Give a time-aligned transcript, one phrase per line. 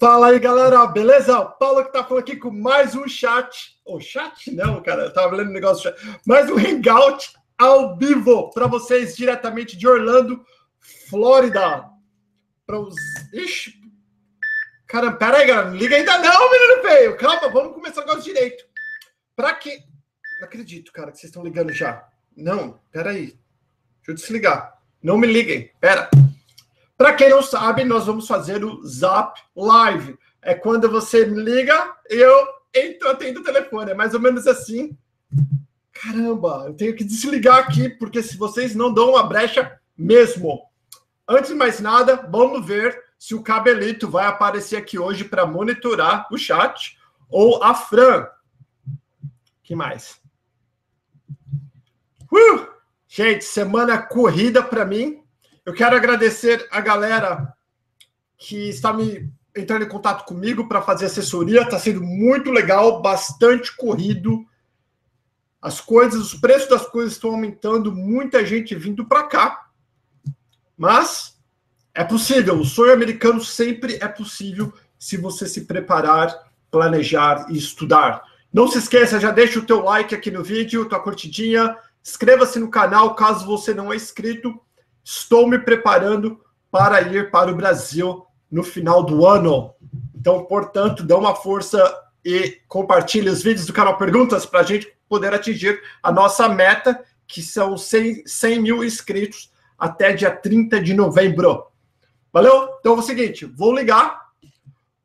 [0.00, 1.36] Fala aí, galera, beleza?
[1.40, 3.80] O Paulo que tá falando aqui com mais um chat.
[3.84, 4.48] Ou oh, chat?
[4.54, 5.92] Não, cara, eu tava lendo um negócio.
[6.24, 10.46] Mais um hangout ao vivo para vocês diretamente de Orlando,
[11.10, 11.84] Flórida.
[12.64, 12.94] Para os.
[13.32, 13.74] Ixi.
[14.86, 15.70] Cara, pera aí, galera.
[15.70, 17.16] Não liga ainda não, menino feio.
[17.16, 18.64] Calma, vamos começar negócio direito.
[19.34, 19.82] Para que.
[20.38, 22.08] Não acredito, cara, que vocês estão ligando já.
[22.36, 23.36] Não, pera aí.
[23.96, 24.78] Deixa eu desligar.
[25.02, 25.72] Não me liguem.
[25.80, 26.08] Pera.
[26.98, 30.18] Para quem não sabe, nós vamos fazer o Zap Live.
[30.42, 33.92] É quando você me liga eu entro, atendo o telefone.
[33.92, 34.98] É mais ou menos assim.
[35.92, 40.60] Caramba, eu tenho que desligar aqui, porque se vocês não dão uma brecha mesmo.
[41.26, 46.26] Antes de mais nada, vamos ver se o Cabelito vai aparecer aqui hoje para monitorar
[46.32, 48.26] o chat ou a Fran.
[49.62, 50.20] que mais?
[52.32, 52.66] Uh!
[53.06, 55.22] Gente, semana corrida para mim.
[55.68, 57.52] Eu quero agradecer a galera
[58.38, 61.60] que está me entrando em contato comigo para fazer assessoria.
[61.60, 64.46] Está sendo muito legal, bastante corrido.
[65.60, 69.68] As coisas, os preços das coisas estão aumentando, muita gente vindo para cá.
[70.74, 71.38] Mas
[71.92, 72.58] é possível.
[72.58, 76.34] O sonho americano sempre é possível se você se preparar,
[76.70, 78.22] planejar e estudar.
[78.50, 82.70] Não se esqueça, já deixa o teu like aqui no vídeo, tua curtidinha, inscreva-se no
[82.70, 84.58] canal caso você não é inscrito
[85.10, 86.38] Estou me preparando
[86.70, 89.74] para ir para o Brasil no final do ano.
[90.14, 91.82] Então, portanto, dê uma força
[92.22, 97.02] e compartilhe os vídeos do canal Perguntas para a gente poder atingir a nossa meta,
[97.26, 101.68] que são 100, 100 mil inscritos até dia 30 de novembro.
[102.30, 102.68] Valeu?
[102.78, 104.28] Então é o seguinte, vou ligar.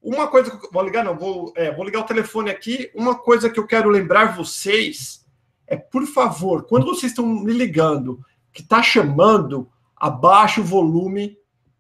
[0.02, 2.92] Uma coisa que vou ligar, não, vou, é, vou ligar o telefone aqui.
[2.94, 5.26] Uma coisa que eu quero lembrar vocês
[5.66, 8.20] é, por favor, quando vocês estão me ligando,
[8.52, 9.72] que está chamando,
[10.04, 11.38] abaixe o volume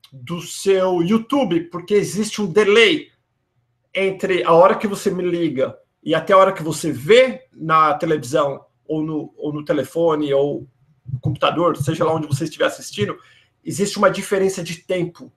[0.09, 3.09] do seu YouTube, porque existe um delay
[3.93, 7.93] entre a hora que você me liga e até a hora que você vê na
[7.95, 10.65] televisão ou no, ou no telefone ou
[11.05, 13.17] no computador, seja lá onde você estiver assistindo,
[13.61, 15.29] existe uma diferença de tempo.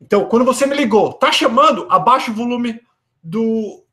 [0.00, 2.80] Então, quando você me ligou, tá chamando, abaixe o volume
[3.20, 3.84] do,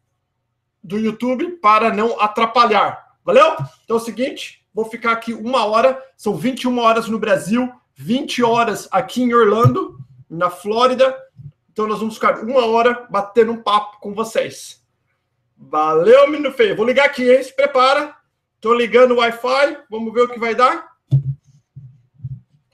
[0.83, 3.15] do YouTube para não atrapalhar.
[3.25, 3.53] Valeu?
[3.83, 8.43] Então é o seguinte, vou ficar aqui uma hora, são 21 horas no Brasil, 20
[8.43, 9.99] horas aqui em Orlando,
[10.29, 11.17] na Flórida.
[11.71, 14.85] Então nós vamos ficar uma hora batendo um papo com vocês.
[15.57, 16.75] Valeu, menino feio.
[16.75, 17.43] Vou ligar aqui, hein?
[17.43, 18.15] Se prepara.
[18.61, 19.85] Tô ligando o Wi-Fi.
[19.89, 20.95] Vamos ver o que vai dar.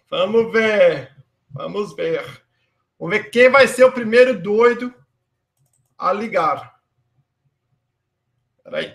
[0.09, 1.15] Vamos ver.
[1.49, 2.43] Vamos ver.
[2.99, 4.93] Vamos ver quem vai ser o primeiro doido
[5.97, 6.77] a ligar.
[8.61, 8.93] Peraí.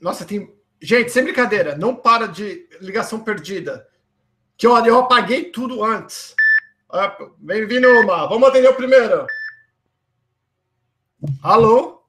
[0.00, 3.88] Nossa, tem Gente, sem brincadeira, não para de ligação perdida.
[4.56, 6.34] Que olha, eu apaguei tudo antes.
[7.38, 8.26] Bem-vindo, uma.
[8.26, 9.26] Vamos atender o primeiro.
[11.42, 12.02] Alô?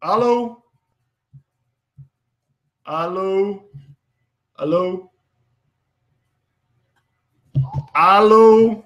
[0.00, 0.62] Alô?
[2.84, 3.70] Alô?
[4.54, 5.10] Alô?
[7.94, 8.84] Alô?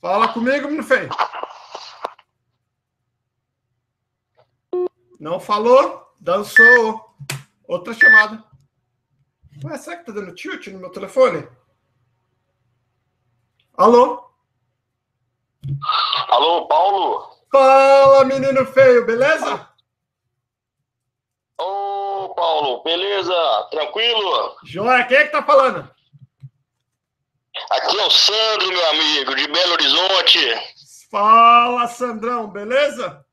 [0.00, 1.08] Fala comigo, meu filho.
[5.18, 7.14] Não falou, dançou.
[7.66, 8.44] Outra chamada.
[9.64, 11.48] Ué, será que tá dando tilt no meu telefone?
[13.74, 14.30] Alô?
[16.28, 17.36] Alô, Paulo?
[17.50, 19.68] Fala, menino feio, beleza?
[21.58, 23.34] Ô, Paulo, beleza?
[23.70, 24.56] Tranquilo?
[24.64, 25.90] Joia, quem é que tá falando?
[27.70, 30.38] Aqui é o Sandro, meu amigo, de Belo Horizonte.
[31.10, 33.25] Fala, Sandrão, beleza?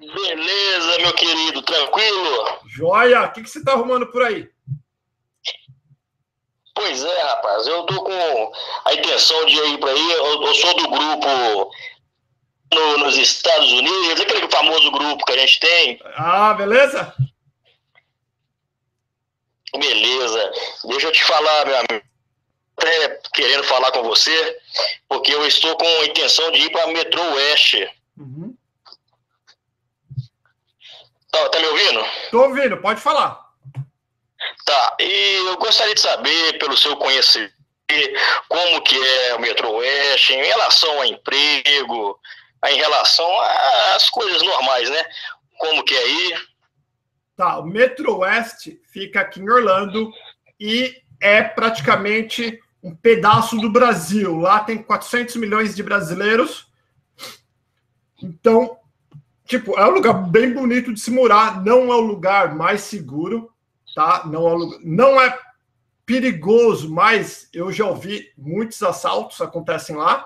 [0.00, 2.60] Beleza, meu querido, tranquilo?
[2.68, 3.24] Joia!
[3.24, 4.48] O que, que você tá arrumando por aí?
[6.74, 8.52] Pois é, rapaz, eu tô com
[8.86, 10.12] a intenção de ir para aí.
[10.12, 11.70] Eu, eu, sou do grupo
[12.72, 16.00] no, nos Estados Unidos, aquele famoso grupo que a gente tem.
[16.16, 17.14] Ah, beleza?
[19.76, 20.52] Beleza.
[20.86, 22.06] Deixa eu te falar, meu amigo.
[22.78, 24.58] Até querendo falar com você,
[25.06, 27.86] porque eu estou com a intenção de ir para Metro Oeste.
[28.16, 28.56] Uhum.
[31.30, 32.04] Tá, tá me ouvindo?
[32.30, 33.40] Tô ouvindo, pode falar.
[34.64, 37.54] Tá, e eu gostaria de saber, pelo seu conhecimento,
[38.48, 42.18] como que é o Metro Oeste em relação ao emprego,
[42.68, 43.28] em relação
[43.94, 45.04] às coisas normais, né?
[45.58, 46.34] Como que é aí?
[47.36, 50.12] Tá, o Metro Oeste fica aqui em Orlando
[50.58, 54.38] e é praticamente um pedaço do Brasil.
[54.38, 56.66] Lá tem 400 milhões de brasileiros.
[58.22, 58.78] Então,
[59.50, 63.50] Tipo, é um lugar bem bonito de se morar, não é o lugar mais seguro,
[63.92, 64.22] tá?
[64.24, 65.36] Não é, não é
[66.06, 70.24] perigoso, mas eu já ouvi muitos assaltos acontecem lá.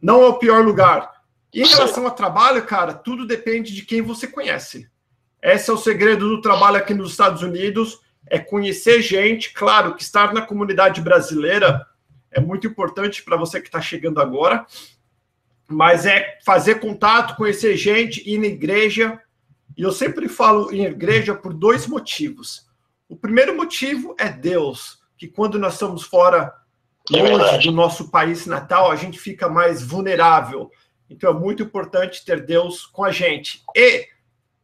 [0.00, 1.10] Não é o pior lugar.
[1.52, 4.88] Em relação ao trabalho, cara, tudo depende de quem você conhece.
[5.42, 7.98] Esse é o segredo do trabalho aqui nos Estados Unidos,
[8.28, 9.52] é conhecer gente.
[9.52, 11.84] Claro que estar na comunidade brasileira
[12.30, 14.64] é muito importante para você que está chegando agora,
[15.72, 19.20] mas é fazer contato, conhecer gente, ir na igreja.
[19.76, 22.68] E eu sempre falo em igreja por dois motivos.
[23.08, 26.52] O primeiro motivo é Deus, que quando nós estamos fora,
[27.12, 30.70] é longe do nosso país natal, a gente fica mais vulnerável.
[31.10, 33.62] Então é muito importante ter Deus com a gente.
[33.74, 34.08] E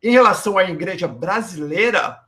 [0.02, 2.20] em relação à igreja brasileira,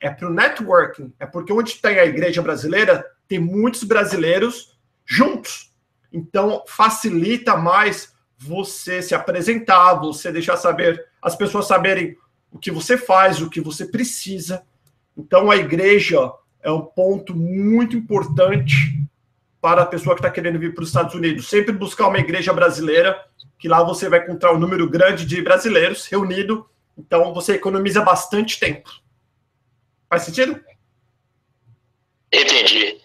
[0.00, 5.72] é para o networking, é porque onde tem a igreja brasileira, tem muitos brasileiros juntos.
[6.12, 12.16] Então facilita mais você se apresentar, você deixar saber, as pessoas saberem
[12.50, 14.62] o que você faz, o que você precisa.
[15.16, 16.32] Então, a igreja
[16.62, 19.02] é um ponto muito importante
[19.60, 21.48] para a pessoa que está querendo vir para os Estados Unidos.
[21.48, 23.20] Sempre buscar uma igreja brasileira,
[23.58, 26.68] que lá você vai encontrar um número grande de brasileiros reunido.
[26.96, 28.88] Então, você economiza bastante tempo.
[30.08, 30.58] Faz sentido?
[32.32, 33.00] Entendi.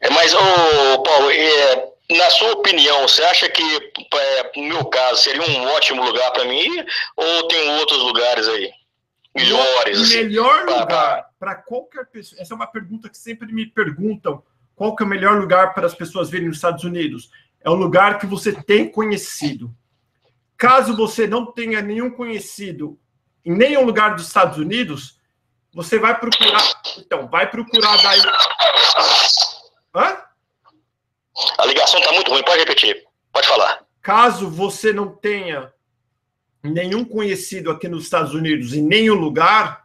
[0.00, 5.22] É, mas, ô, Paulo, é, na sua opinião, você acha que, é, no meu caso,
[5.22, 6.86] seria um ótimo lugar para mim ir,
[7.16, 8.70] ou tem outros lugares aí?
[9.34, 12.40] Melhores, assim, Melhor lugar para qualquer pessoa.
[12.40, 14.42] Essa é uma pergunta que sempre me perguntam.
[14.76, 17.30] Qual que é o melhor lugar para as pessoas virem nos Estados Unidos?
[17.60, 19.74] É o lugar que você tem conhecido.
[20.56, 22.98] Caso você não tenha nenhum conhecido
[23.44, 25.20] em nenhum lugar dos Estados Unidos,
[25.72, 26.62] você vai procurar.
[26.96, 28.20] Então, vai procurar daí.
[29.94, 30.16] Hã?
[31.58, 33.04] A ligação está muito ruim, pode repetir.
[33.32, 33.84] Pode falar.
[34.00, 35.72] Caso você não tenha
[36.62, 39.84] nenhum conhecido aqui nos Estados Unidos em nenhum lugar,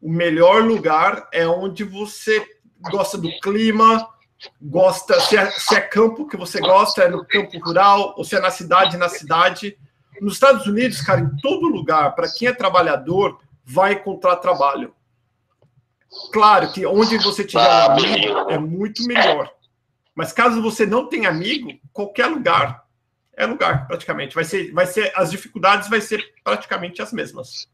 [0.00, 2.46] o melhor lugar é onde você
[2.80, 4.08] gosta do clima,
[4.60, 8.36] gosta, se é, se é campo que você gosta, é no campo rural, ou se
[8.36, 9.76] é na cidade, na cidade.
[10.20, 14.94] Nos Estados Unidos, cara, em todo lugar, para quem é trabalhador, vai encontrar trabalho.
[16.32, 19.50] Claro que onde você tiver um amigo é muito melhor.
[20.16, 22.84] Mas caso você não tenha amigo, qualquer lugar
[23.36, 24.34] é lugar, praticamente.
[24.34, 27.68] Vai ser, vai ser, as dificuldades vai ser praticamente as mesmas.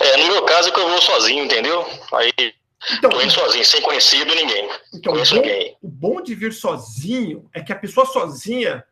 [0.00, 1.86] É, no meu caso é que eu vou sozinho, entendeu?
[2.12, 2.52] Aí
[2.90, 4.68] então, tô indo sozinho, sem conhecido ninguém.
[4.92, 5.76] Então, Conheço o bom, ninguém.
[5.80, 8.84] o bom de vir sozinho é que a pessoa sozinha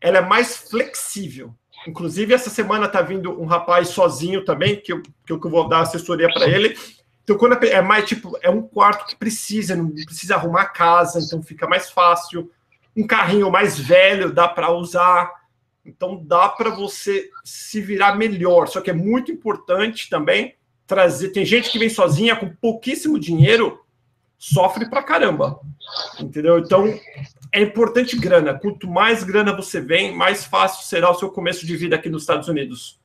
[0.00, 1.54] ela é mais flexível.
[1.86, 5.80] Inclusive, essa semana tá vindo um rapaz sozinho também, que eu, que eu vou dar
[5.80, 6.76] assessoria para ele.
[7.28, 11.42] Então, quando é mais tipo, é um quarto que precisa, não precisa arrumar casa, então
[11.42, 12.50] fica mais fácil.
[12.96, 15.30] Um carrinho mais velho dá para usar,
[15.84, 18.66] então dá para você se virar melhor.
[18.66, 20.54] Só que é muito importante também
[20.86, 21.28] trazer.
[21.28, 23.78] Tem gente que vem sozinha com pouquíssimo dinheiro,
[24.38, 25.60] sofre pra caramba,
[26.18, 26.58] entendeu?
[26.58, 26.98] Então
[27.52, 28.58] é importante grana.
[28.58, 32.22] Quanto mais grana você vem, mais fácil será o seu começo de vida aqui nos
[32.22, 32.98] Estados Unidos.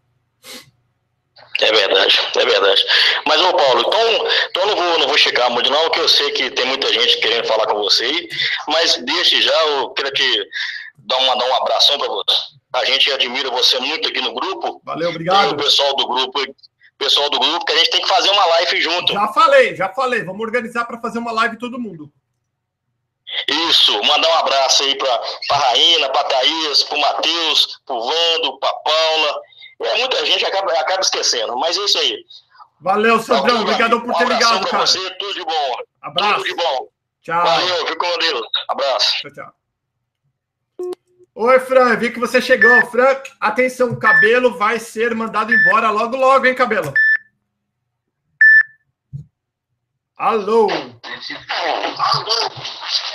[1.61, 2.83] É verdade, é verdade.
[3.25, 6.31] Mas, ô Paulo, então, então não, vou, não vou chegar muito não, porque eu sei
[6.31, 8.27] que tem muita gente querendo falar com você,
[8.67, 10.47] mas desde já eu quero te
[10.97, 12.35] dar, uma, dar um abração para você.
[12.73, 14.81] A gente admira você muito aqui no grupo.
[14.83, 15.41] Valeu, obrigado.
[15.41, 16.39] Tem o pessoal do grupo,
[16.97, 19.13] pessoal do grupo, que a gente tem que fazer uma live junto.
[19.13, 20.23] Já falei, já falei.
[20.23, 22.11] Vamos organizar para fazer uma live todo mundo.
[23.69, 27.95] Isso, mandar um abraço aí para a Raína, para a Thaís, para o Matheus, para
[27.95, 29.41] o Vando, para a Paula
[29.85, 32.25] é, muita gente acaba, acaba esquecendo, mas é isso aí.
[32.81, 33.61] Valeu, Sandrão.
[33.61, 34.85] Obrigado por ter ligado, cara.
[34.85, 35.77] você, tudo de bom.
[36.01, 36.35] Abraço.
[36.35, 36.87] Tudo de bom.
[37.21, 37.43] Tchau.
[37.45, 38.47] Valeu, fico com Deus.
[38.67, 39.21] Abraço.
[39.21, 39.53] Tchau, tchau.
[41.35, 42.85] Oi, Fran, vi que você chegou.
[42.87, 46.93] Fran, atenção, o cabelo vai ser mandado embora logo, logo, hein, cabelo?
[50.17, 50.67] Alô?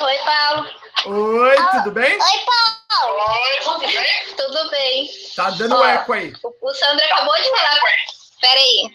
[0.00, 0.66] Oi, Paulo.
[1.06, 2.12] Oi, tudo bem?
[2.12, 2.38] Oi,
[2.90, 3.18] Paulo.
[3.18, 4.34] Oi, tudo bem?
[4.36, 5.10] Tudo bem.
[5.36, 6.32] Tá dando Ó, eco aí.
[6.62, 7.80] O, Sandro acabou de falar.
[8.40, 8.90] Pera aí.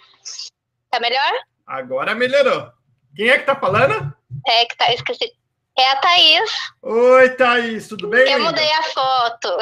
[0.92, 1.32] Tá melhor?
[1.66, 2.72] Agora melhorou.
[3.16, 4.14] Quem é que tá falando?
[4.48, 5.32] É que tá, esqueci.
[5.78, 6.52] É a Thaís.
[6.82, 8.30] Oi, Thaís, tudo bem?
[8.32, 9.58] Eu mudei a foto.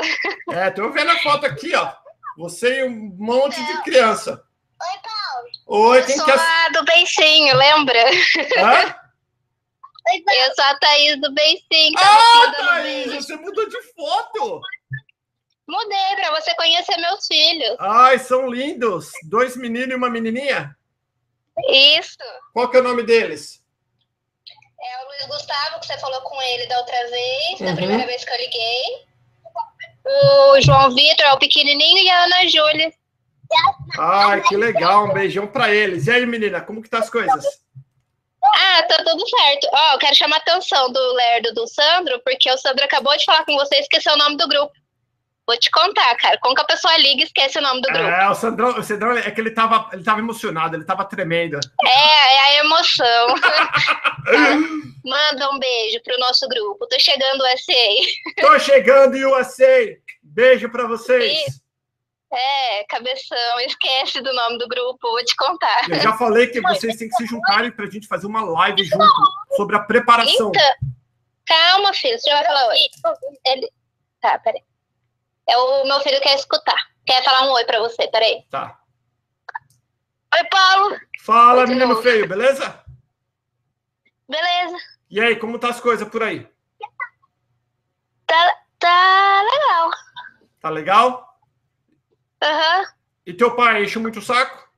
[0.52, 1.94] É, tô vendo a foto aqui, ó.
[2.38, 4.32] Você e um monte de criança.
[4.82, 5.90] Oi, Paulo.
[5.90, 6.40] Oi, eu quem sou quer...
[6.40, 8.04] a do Beicinho, lembra?
[8.58, 9.01] Hã?
[10.08, 11.98] Eu sou a Thaís do Beicinho.
[11.98, 14.62] Ah, Thaís, você mudou de foto.
[15.68, 17.78] Mudei para você conhecer meus filhos.
[17.80, 19.12] Ai, são lindos.
[19.30, 20.76] Dois meninos e uma menininha?
[21.70, 22.18] Isso.
[22.54, 23.62] Qual que é o nome deles?
[24.84, 27.66] É o Luiz Gustavo, que você falou com ele da outra vez, uhum.
[27.68, 29.12] da primeira vez que eu liguei.
[30.04, 32.94] O João Vitor é o pequenininho e a Ana Júlia.
[34.00, 35.06] Ai, que legal.
[35.06, 36.08] Um beijão para eles.
[36.08, 37.46] E aí, menina, como que tá as coisas?
[38.44, 39.68] Ah, tá tudo certo.
[39.72, 43.26] Ó, eu quero chamar a atenção do Lerdo do Sandro, porque o Sandro acabou de
[43.26, 44.74] falar com você e esqueceu o nome do grupo.
[45.48, 46.38] Vou te contar, cara.
[46.40, 48.08] Como que a pessoa liga e esquece o nome do grupo?
[48.08, 51.60] É, o Sandrão, o Sandrão é que ele tava, ele tava emocionado, ele tava tremendo.
[51.84, 53.36] É, é a emoção.
[55.04, 56.88] Manda um beijo pro nosso grupo.
[56.88, 58.40] Tô chegando, USA.
[58.40, 59.98] Tô chegando, USA.
[60.24, 61.61] Beijo pra vocês.
[62.34, 65.90] É, cabeção, esquece do nome do grupo, vou te contar.
[65.90, 69.06] Eu já falei que vocês têm que se juntarem pra gente fazer uma live junto
[69.58, 70.50] sobre a preparação.
[70.50, 70.76] Então,
[71.46, 72.78] calma, filho, você já vai falar oi.
[73.46, 73.70] Ele...
[74.22, 74.64] Tá, peraí.
[75.50, 76.78] É o meu filho quer escutar.
[77.06, 78.46] Quer falar um oi pra você, peraí.
[78.50, 78.80] Tá.
[80.34, 80.98] Oi, Paulo.
[81.20, 82.82] Fala, menino feio, beleza?
[84.30, 84.78] Beleza.
[85.10, 86.48] E aí, como tá as coisas por aí?
[88.26, 89.92] Tá, tá legal.
[90.62, 91.31] Tá legal?
[92.42, 92.80] Aham.
[92.80, 92.86] Uhum.
[93.26, 94.70] E teu pai enche muito o saco?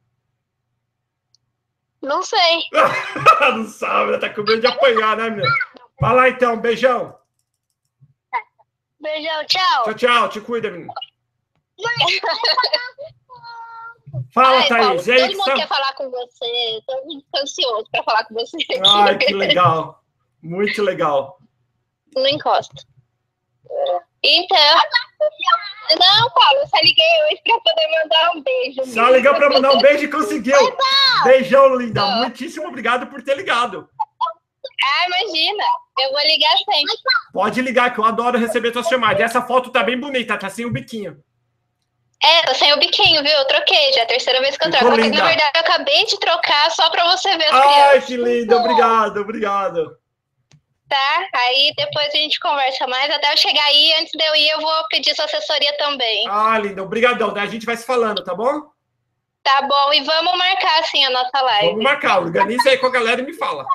[2.02, 2.64] Não sei.
[3.54, 5.54] não sabe, tá com medo de apanhar, né, menina?
[6.00, 7.18] Vai lá então, beijão.
[9.00, 9.84] Beijão, tchau.
[9.84, 10.30] Tchau, tchau.
[10.30, 10.94] Te cuida, menina.
[14.34, 15.06] Fala, Ai, Thaís.
[15.06, 16.82] Paulo, todo mundo quer falar com você.
[16.86, 18.58] Todo mundo ansioso para falar com você.
[18.58, 18.82] Aqui.
[18.86, 20.04] Ai, que legal.
[20.42, 21.40] Muito legal.
[22.16, 22.84] Não encosta.
[24.24, 24.82] Então.
[26.00, 28.86] Não, Paulo, eu só liguei hoje para poder mandar um beijo.
[28.86, 30.58] Só ligou para mandar um beijo e conseguiu.
[31.26, 32.06] Beijão, linda.
[32.06, 33.90] Muitíssimo obrigado por ter ligado.
[34.86, 35.64] Ah, imagina.
[36.00, 36.96] Eu vou ligar sempre.
[37.34, 39.22] Pode ligar, que eu adoro receber suas chamadas.
[39.22, 41.22] Essa foto tá bem bonita, tá sem o biquinho.
[42.24, 43.32] É, tô sem o biquinho, viu?
[43.32, 44.88] Eu troquei, já é a terceira vez que eu troco.
[44.88, 48.06] Na verdade, eu acabei de trocar só pra você ver as Ai, crianças.
[48.06, 48.56] que lindo.
[48.56, 49.98] Obrigado, obrigado.
[50.94, 53.10] Tá, aí depois a gente conversa mais.
[53.10, 56.28] Até eu chegar aí, antes de eu ir, eu vou pedir sua assessoria também.
[56.30, 56.84] Ah, linda.
[56.84, 57.36] Obrigadão.
[57.36, 58.62] A gente vai se falando, tá bom?
[59.42, 59.92] Tá bom.
[59.92, 61.70] E vamos marcar, assim, a nossa live.
[61.70, 62.20] Vamos marcar.
[62.20, 63.66] Organiza aí com a galera e me fala.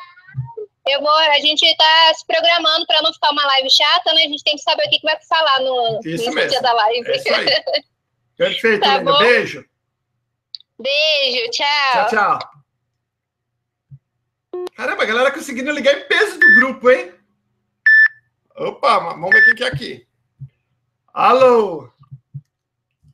[0.86, 4.22] Eu vou, a gente está se programando para não ficar uma live chata, né?
[4.22, 6.72] A gente tem que saber o que, que vai falar no, isso no dia da
[6.72, 7.08] live.
[7.08, 7.46] É isso aí.
[8.38, 9.18] Perfeito, tá Linda.
[9.18, 9.64] Beijo.
[10.78, 11.66] Beijo, tchau.
[11.92, 12.57] Tchau, tchau.
[14.76, 17.12] Caramba, a galera conseguindo ligar em peso do grupo, hein?
[18.56, 20.06] Opa, vamos ver quem que é aqui.
[21.12, 21.90] Alô?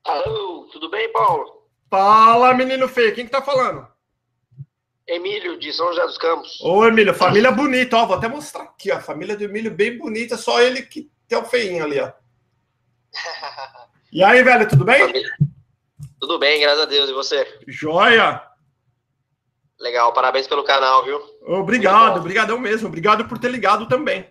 [0.04, 1.66] Alô, tudo bem, Paulo?
[1.90, 3.14] Fala, menino feio.
[3.14, 3.86] Quem que tá falando?
[5.06, 6.60] Emílio, de São José dos Campos.
[6.62, 8.06] Ô, Emílio, família bonita, ó.
[8.06, 9.00] Vou até mostrar aqui, ó.
[9.00, 12.12] Família do Emílio bem bonita, só ele que tem o feinho ali, ó.
[14.12, 15.00] E aí, velho, tudo bem?
[15.00, 15.36] Família.
[16.20, 17.10] Tudo bem, graças a Deus.
[17.10, 17.58] E você?
[17.66, 18.40] Joia!
[19.84, 21.20] Legal, parabéns pelo canal, viu?
[21.42, 22.88] Obrigado, obrigadão mesmo.
[22.88, 24.26] Obrigado por ter ligado também.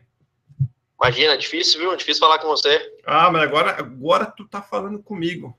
[0.99, 1.95] Imagina, difícil, viu?
[1.95, 2.91] Difícil falar com você.
[3.05, 5.55] Ah, mas agora, agora tu tá falando comigo.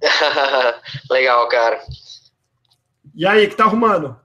[1.10, 1.82] Legal, cara.
[3.14, 4.18] E aí, que tá arrumando?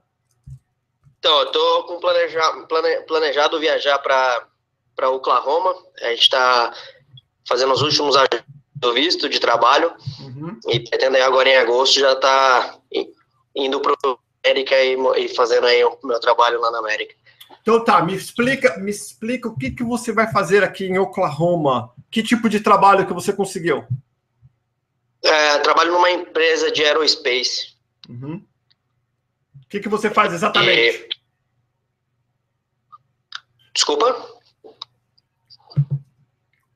[1.18, 5.74] Então, eu tô com planejado, plane, planejado viajar para Oklahoma.
[6.00, 6.72] A gente está
[7.46, 8.16] fazendo os últimos
[8.76, 10.58] do visto de trabalho uhum.
[10.68, 12.78] e pretendo agora em agosto já tá
[13.54, 13.94] indo para
[14.44, 17.14] América e, e, fazendo aí o meu trabalho lá na América.
[17.62, 21.92] Então tá, me explica, me explica o que, que você vai fazer aqui em Oklahoma.
[22.10, 23.84] Que tipo de trabalho que você conseguiu?
[25.22, 27.74] É, trabalho numa empresa de aerospace.
[28.08, 28.42] Uhum
[29.70, 31.08] que, que você faz exatamente?
[33.72, 34.40] Desculpa?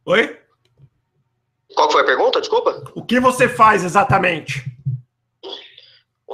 [0.07, 0.41] Oi?
[1.75, 2.41] Qual foi a pergunta?
[2.41, 2.85] Desculpa.
[2.95, 4.65] O que você faz exatamente?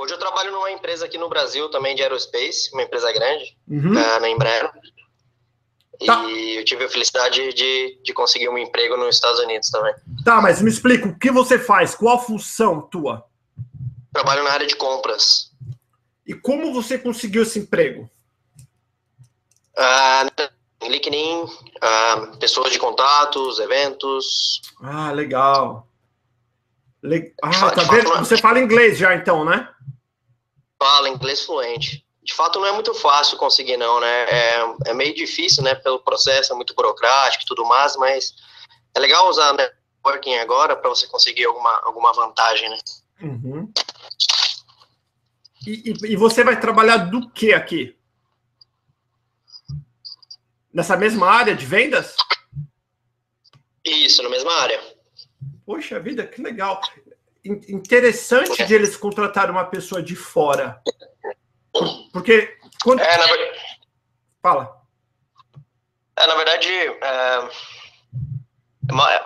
[0.00, 3.92] Hoje eu trabalho numa empresa aqui no Brasil também de aerospace, uma empresa grande, uhum.
[3.92, 4.71] uh, na Embraer.
[6.07, 6.25] Tá.
[6.25, 9.95] E eu tive a felicidade de, de conseguir um emprego nos Estados Unidos também.
[10.25, 11.95] Tá, mas me explica, o que você faz?
[11.95, 13.26] Qual a função tua?
[14.11, 15.52] Trabalho na área de compras.
[16.26, 18.11] E como você conseguiu esse emprego?
[19.76, 24.62] Uh, LinkedIn, uh, pessoas de contatos, eventos.
[24.83, 25.87] Ah, legal.
[27.02, 27.35] Le...
[27.42, 28.09] Ah, tá vendo?
[28.19, 29.69] Você fala inglês já então, né?
[30.80, 32.04] Fala inglês fluente.
[32.22, 34.25] De fato, não é muito fácil conseguir, não, né?
[34.25, 35.75] É, é meio difícil, né?
[35.75, 38.34] Pelo processo, é muito burocrático e tudo mais, mas
[38.94, 42.78] é legal usar networking agora para você conseguir alguma, alguma vantagem, né?
[43.20, 43.72] Uhum.
[45.66, 47.94] E, e, você vai trabalhar do que aqui?
[50.72, 52.16] Nessa mesma área de vendas?
[53.84, 54.80] Isso, na mesma área.
[55.66, 56.80] Poxa vida, que legal.
[57.44, 60.80] Interessante de eles contratar uma pessoa de fora.
[62.12, 62.56] Porque.
[62.82, 63.00] Quando...
[63.00, 63.26] É, na...
[64.42, 64.80] Fala.
[66.16, 67.49] É, na verdade, é...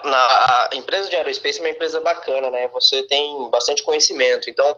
[0.04, 2.68] na, a empresa de aerospace é uma empresa bacana, né?
[2.68, 4.49] Você tem bastante conhecimento.
[4.49, 4.76] Então,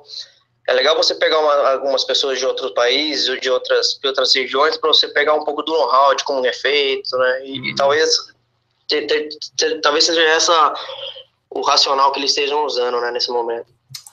[0.66, 4.34] é legal você pegar uma, algumas pessoas de outros países ou de outras, de outras
[4.34, 7.46] regiões para você pegar um pouco do know-how de como é feito, né?
[7.46, 7.66] E, uhum.
[7.66, 8.34] e talvez
[8.88, 10.74] ter, ter, ter, talvez seja essa
[11.58, 13.66] o racional que eles estejam usando, né, nesse momento.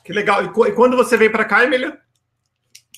[0.04, 0.44] Que legal.
[0.44, 1.98] E, quando você vem para cá, Emílio?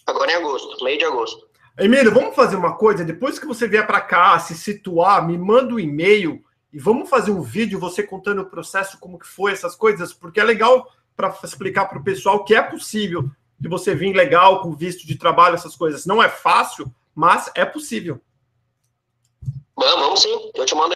[0.05, 1.47] Agora em agosto, meio de agosto.
[1.77, 3.03] Emílio, vamos fazer uma coisa.
[3.03, 7.31] Depois que você vier para cá, se situar, me manda um e-mail e vamos fazer
[7.31, 11.35] um vídeo você contando o processo, como que foi essas coisas, porque é legal para
[11.43, 15.55] explicar para o pessoal que é possível de você vir legal com visto de trabalho,
[15.55, 16.05] essas coisas.
[16.05, 18.21] Não é fácil, mas é possível.
[19.75, 20.51] Vamos, vamos sim.
[20.53, 20.95] Eu te mando,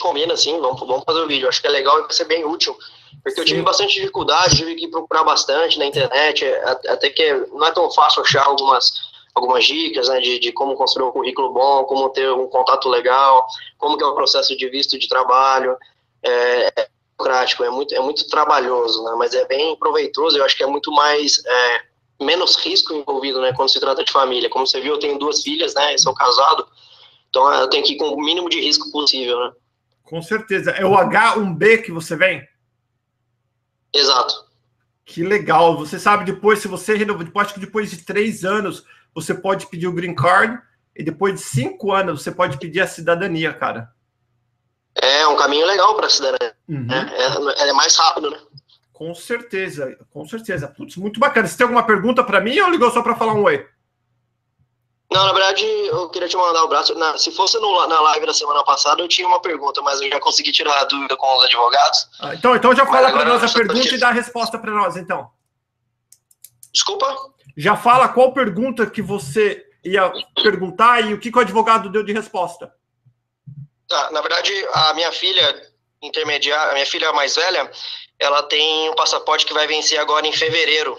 [0.00, 1.48] combina sim, vamos, vamos fazer o vídeo.
[1.48, 2.76] Acho que é legal e vai ser bem útil.
[3.22, 6.44] Porque eu tive bastante dificuldade, tive que procurar bastante na internet,
[6.88, 8.92] até que não é tão fácil achar algumas,
[9.34, 13.46] algumas dicas né, de, de como construir um currículo bom, como ter um contato legal,
[13.78, 15.76] como que é o processo de visto de trabalho.
[16.22, 20.56] É, é prático, é muito, é muito trabalhoso, né, mas é bem proveitoso, eu acho
[20.56, 21.42] que é muito mais...
[21.44, 24.48] É, menos risco envolvido, né, quando se trata de família.
[24.48, 26.66] Como você viu, eu tenho duas filhas, né, sou casado,
[27.28, 29.52] então eu tenho que ir com o mínimo de risco possível, né.
[30.04, 30.70] Com certeza.
[30.70, 32.46] É o H1B que você vem?
[33.92, 34.44] Exato.
[35.04, 35.76] Que legal.
[35.76, 38.84] Você sabe depois, se você renova, depois, acho que depois de três anos,
[39.14, 40.60] você pode pedir o green card,
[40.94, 43.90] e depois de cinco anos, você pode pedir a cidadania, cara.
[44.94, 46.54] É um caminho legal para a cidadania.
[46.68, 46.86] Uhum.
[46.90, 48.38] É, é, é mais rápido, né?
[48.92, 50.68] Com certeza, com certeza.
[50.68, 51.48] Putz, muito bacana.
[51.48, 53.66] Você tem alguma pergunta para mim ou ligou só para falar um oi?
[55.14, 56.92] Não, na verdade, eu queria te mandar um braço.
[56.96, 60.08] Na, se fosse no, na live da semana passada, eu tinha uma pergunta, mas eu
[60.08, 62.08] já consegui tirar a dúvida com os advogados.
[62.20, 64.96] Ah, então, então já fala para nós a pergunta e dá a resposta para nós,
[64.96, 65.30] então.
[66.72, 67.16] Desculpa?
[67.56, 72.02] Já fala qual pergunta que você ia perguntar e o que, que o advogado deu
[72.02, 72.74] de resposta.
[73.88, 75.70] Tá, na verdade, a minha filha
[76.02, 77.70] intermediária, a minha filha mais velha,
[78.18, 80.98] ela tem um passaporte que vai vencer agora em fevereiro.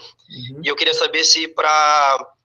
[0.52, 0.62] Uhum.
[0.64, 2.35] E eu queria saber se para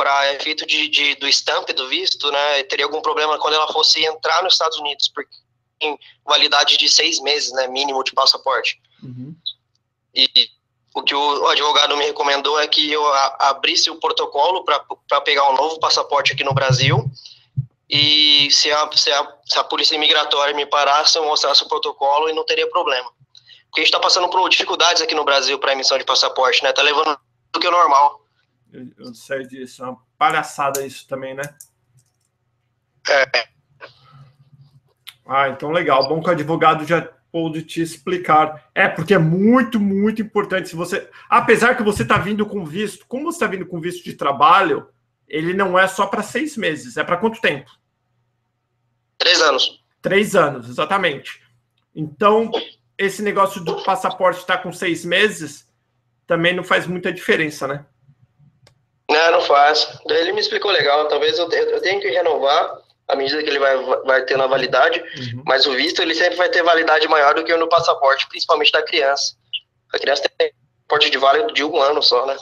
[0.00, 4.02] para efeito de, de, do stamp do visto, né, teria algum problema quando ela fosse
[4.02, 5.30] entrar nos Estados Unidos, porque
[5.78, 8.80] tem validade de seis meses, né, mínimo de passaporte.
[9.02, 9.36] Uhum.
[10.14, 10.26] E
[10.94, 13.06] o que o advogado me recomendou é que eu
[13.40, 17.04] abrisse o protocolo para pegar um novo passaporte aqui no Brasil
[17.86, 22.30] e se a, se a, se a polícia imigratória me parasse, eu mostrasse o protocolo
[22.30, 23.10] e não teria problema.
[23.66, 26.72] Porque a gente está passando por dificuldades aqui no Brasil para emissão de passaporte, né?
[26.72, 27.18] Tá levando
[27.52, 28.20] do que o normal.
[28.72, 31.42] Eu, sei disso, é uma palhaçada isso também, né?
[33.08, 33.48] É.
[35.26, 36.08] Ah, então legal.
[36.08, 37.02] Bom que o advogado já
[37.32, 38.70] pôde te explicar.
[38.74, 40.68] É, porque é muito, muito importante.
[40.68, 41.08] Se você.
[41.28, 44.88] Apesar que você está vindo com visto, como você está vindo com visto de trabalho,
[45.28, 46.96] ele não é só para seis meses.
[46.96, 47.70] É para quanto tempo?
[49.18, 49.84] Três anos.
[50.00, 51.42] Três anos, exatamente.
[51.94, 52.50] Então,
[52.96, 55.68] esse negócio do passaporte estar tá com seis meses
[56.26, 57.84] também não faz muita diferença, né?
[59.10, 59.98] Não, não faz.
[60.08, 61.08] Ele me explicou legal.
[61.08, 62.78] Talvez eu, eu tenha que renovar
[63.10, 65.42] à medida que ele vai, vai ter na validade, uhum.
[65.44, 68.82] mas o visto ele sempre vai ter validade maior do que no passaporte, principalmente da
[68.82, 69.34] criança.
[69.92, 70.52] A criança tem
[70.88, 72.36] porte de válido de um ano só, né?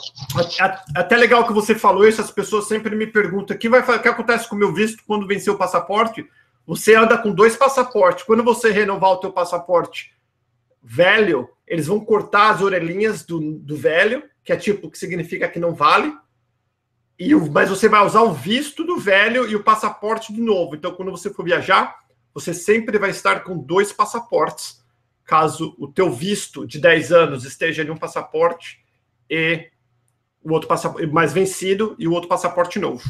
[0.95, 4.01] Até legal que você falou isso, as pessoas sempre me perguntam: o que, vai, o
[4.01, 6.27] que acontece com o meu visto quando vencer o passaporte?
[6.67, 8.23] Você anda com dois passaportes.
[8.23, 10.11] Quando você renovar o teu passaporte
[10.81, 15.59] velho, eles vão cortar as orelhinhas do, do velho, que é tipo, que significa que
[15.59, 16.13] não vale.
[17.19, 20.75] E o, mas você vai usar o visto do velho e o passaporte do novo.
[20.75, 21.99] Então, quando você for viajar,
[22.33, 24.79] você sempre vai estar com dois passaportes.
[25.25, 28.79] Caso o teu visto de 10 anos esteja em um passaporte
[29.29, 29.69] e
[30.41, 33.03] o outro passaporte mais vencido e o outro passaporte novo.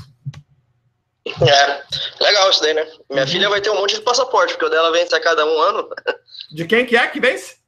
[1.26, 1.84] É,
[2.24, 2.86] legal isso daí, né?
[3.10, 3.28] Minha uhum.
[3.30, 5.88] filha vai ter um monte de passaporte, porque o dela vence a cada um ano.
[6.52, 7.59] De quem que é que vence?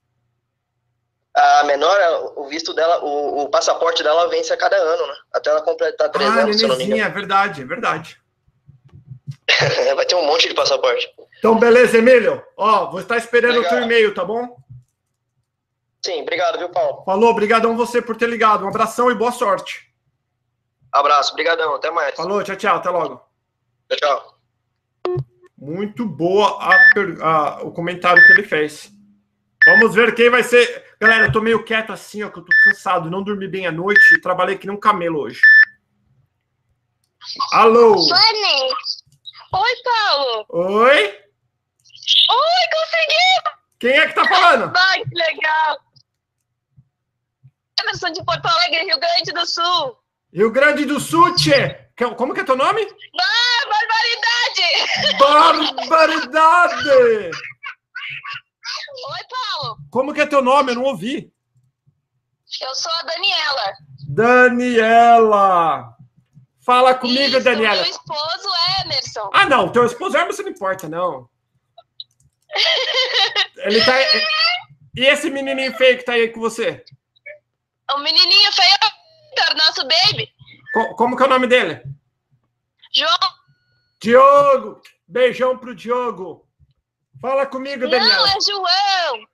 [1.42, 5.14] A menor, o visto dela, o, o, passaporte dela vence a cada ano, né?
[5.34, 7.02] Até ela completar três ah, anos, se não me engano.
[7.02, 8.22] é verdade, é verdade.
[9.96, 11.12] Vai ter um monte de passaporte.
[11.40, 12.44] Então, beleza, Emílio.
[12.56, 13.66] Ó, vou estar esperando Legal.
[13.66, 14.56] o teu e-mail, tá bom?
[16.04, 17.04] Sim, obrigado, viu, Paulo?
[17.06, 18.66] Falou, obrigadão você por ter ligado.
[18.66, 19.92] Um abração e boa sorte.
[20.92, 22.16] Abraço, obrigadão, até mais.
[22.16, 23.22] Falou, tchau, tchau, até logo.
[23.90, 24.38] Tchau, tchau.
[25.58, 26.76] Muito boa a,
[27.22, 28.92] a, o comentário que ele fez.
[29.66, 30.91] Vamos ver quem vai ser.
[31.02, 33.72] Galera, eu tô meio quieto assim, ó, que eu tô cansado, não dormi bem à
[33.72, 35.42] noite e trabalhei que nem um camelo hoje.
[37.54, 37.96] Alô?
[37.96, 40.46] Oi, Paulo.
[40.50, 41.20] Oi?
[42.30, 43.58] Oi, consegui!
[43.80, 44.72] Quem é que tá falando?
[44.78, 45.80] Ai, que legal!
[47.80, 49.98] Emerson de Porto Alegre, Rio Grande do Sul.
[50.32, 51.80] Rio Grande do Sul, tchê!
[52.16, 52.88] Como que é teu nome?
[53.20, 53.66] Ah,
[55.18, 55.18] barbaridade!
[55.90, 57.32] Barbaridade!
[59.92, 60.72] Como que é teu nome?
[60.72, 61.32] Eu não ouvi.
[62.62, 63.74] Eu sou a Daniela.
[64.08, 65.96] Daniela!
[66.66, 67.82] Fala comigo, Isso, Daniela.
[67.82, 69.30] Meu esposo é Emerson.
[69.34, 71.30] Ah, não, teu esposo é Emerson não importa, não.
[73.58, 73.94] Ele tá.
[74.96, 76.84] E esse menininho feio que tá aí com você?
[77.94, 78.78] O menininho feio
[79.38, 80.30] é o nosso baby.
[80.74, 81.82] Co como que é o nome dele?
[82.94, 83.18] João.
[84.02, 84.82] Diogo!
[85.08, 86.48] Beijão pro Diogo.
[87.22, 88.16] Fala comigo, Daniela.
[88.16, 89.31] Não, é João.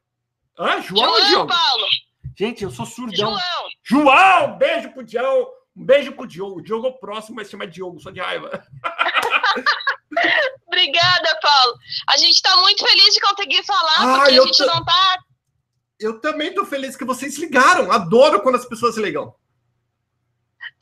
[0.58, 1.48] Ah, João, João Diogo?
[1.48, 1.86] Paulo.
[2.38, 3.38] Gente, eu sou surdão.
[3.38, 3.70] João.
[3.84, 5.52] João, beijo pro Diogo.
[5.76, 6.60] Um beijo pro Diogo.
[6.60, 8.50] O Diogo é o próximo, mas chama Diogo, só de raiva.
[10.68, 11.78] Obrigada, Paulo.
[12.10, 15.18] A gente está muito feliz de conseguir falar, ah, porque a gente não tá.
[16.00, 17.92] Eu também tô feliz que vocês ligaram.
[17.92, 19.34] Adoro quando as pessoas ligam.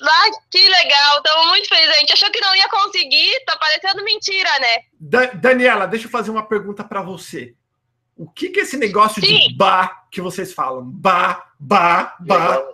[0.02, 1.18] Ah, que legal.
[1.18, 1.96] Estamos muito felizes.
[1.96, 3.46] A gente achou que não ia conseguir.
[3.46, 4.78] Tá parecendo mentira, né?
[5.00, 7.56] Da Daniela, deixa eu fazer uma pergunta para você.
[8.18, 9.50] O que, que é esse negócio Sim.
[9.50, 10.84] de bar que vocês falam?
[10.86, 12.60] Bar, bar, bar.
[12.60, 12.74] O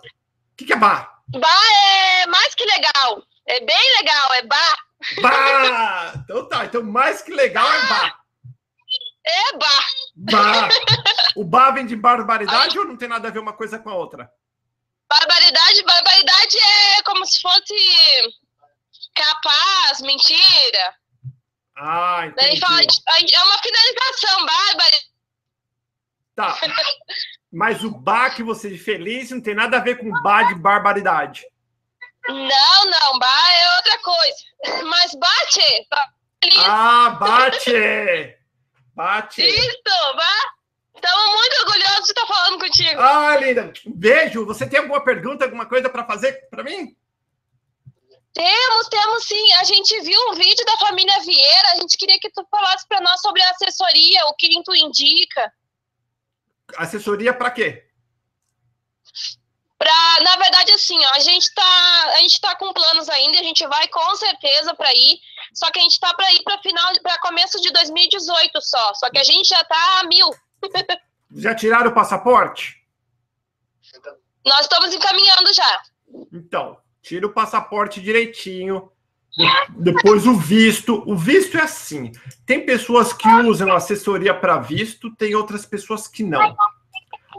[0.56, 1.20] que, que é bar?
[1.28, 3.22] Bar é mais que legal.
[3.46, 4.78] É bem legal, é bar.
[5.20, 6.12] Bar!
[6.24, 8.20] Então tá, então mais que legal é bar.
[9.24, 9.86] É bar.
[10.14, 10.68] Bar.
[11.34, 12.78] O bar vem de barbaridade Aí...
[12.78, 14.30] ou não tem nada a ver uma coisa com a outra?
[15.08, 17.74] Barbaridade, barbaridade é como se fosse
[19.14, 20.94] capaz, mentira.
[21.76, 22.60] Ah, entendi.
[22.60, 25.11] Fala, é uma finalização, barbaridade.
[26.42, 26.58] Tá.
[27.52, 30.54] Mas o bar que você é feliz não tem nada a ver com bar de
[30.54, 31.46] barbaridade.
[32.28, 34.84] Não, não, bar é outra coisa.
[34.84, 35.88] Mas bate.
[36.58, 38.36] Ah, bate!
[38.94, 39.42] Bate!
[39.42, 40.54] Isso, bar.
[40.94, 43.00] Estamos muito orgulhosos de estar falando contigo.
[43.00, 43.72] Ah, linda.
[43.86, 44.46] Beijo.
[44.46, 46.96] Você tem alguma pergunta, alguma coisa para fazer para mim?
[48.32, 49.52] Temos, temos sim.
[49.54, 51.72] A gente viu um vídeo da família Vieira.
[51.72, 55.52] A gente queria que tu falasse para nós sobre a assessoria, o que tu indica.
[56.76, 57.86] Assessoria para quê?
[59.78, 63.42] Pra, na verdade, assim, ó, a gente está a gente tá com planos ainda, a
[63.42, 65.18] gente vai com certeza para ir,
[65.52, 69.10] só que a gente está para ir para final, para começo de 2018 só, só
[69.10, 70.30] que a gente já está a mil.
[71.34, 72.76] Já tiraram o passaporte?
[74.44, 75.82] Nós estamos encaminhando já.
[76.32, 78.90] Então, tira o passaporte direitinho,
[79.70, 81.02] depois o visto.
[81.06, 82.12] O visto é assim:
[82.44, 86.54] tem pessoas que usam assessoria para visto, tem outras pessoas que não.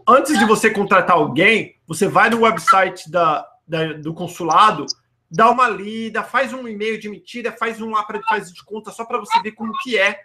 [0.08, 4.86] Antes de você contratar alguém, você vai no website da, da do consulado,
[5.30, 8.92] dá uma lida, faz um e-mail de mentira, faz um lá para faz de conta
[8.92, 10.20] só para você ver como que é.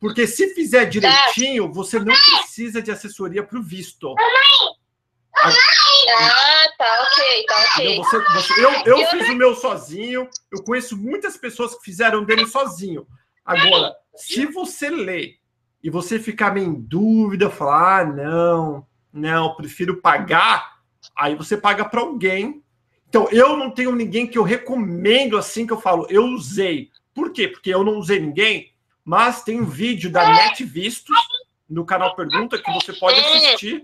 [0.00, 4.14] Porque se fizer direitinho, você não precisa de assessoria para o visto.
[5.36, 7.96] Ah, tá ok, tá ok.
[7.96, 12.46] Você, você, eu eu fiz o meu sozinho, eu conheço muitas pessoas que fizeram dele
[12.46, 13.06] sozinho.
[13.44, 15.36] Agora, se você ler
[15.82, 20.80] e você ficar meio em dúvida, falar, ah, não, não, prefiro pagar,
[21.16, 22.62] aí você paga para alguém.
[23.08, 26.90] Então, eu não tenho ninguém que eu recomendo assim que eu falo, eu usei.
[27.14, 27.48] Por quê?
[27.48, 28.72] Porque eu não usei ninguém,
[29.04, 31.16] mas tem um vídeo da Net Vistos
[31.68, 33.82] no canal Pergunta que você pode assistir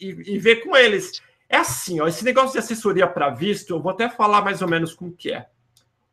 [0.00, 1.22] e, e ver com eles.
[1.48, 4.68] É assim, ó, esse negócio de assessoria para visto, eu vou até falar mais ou
[4.68, 5.48] menos como que é.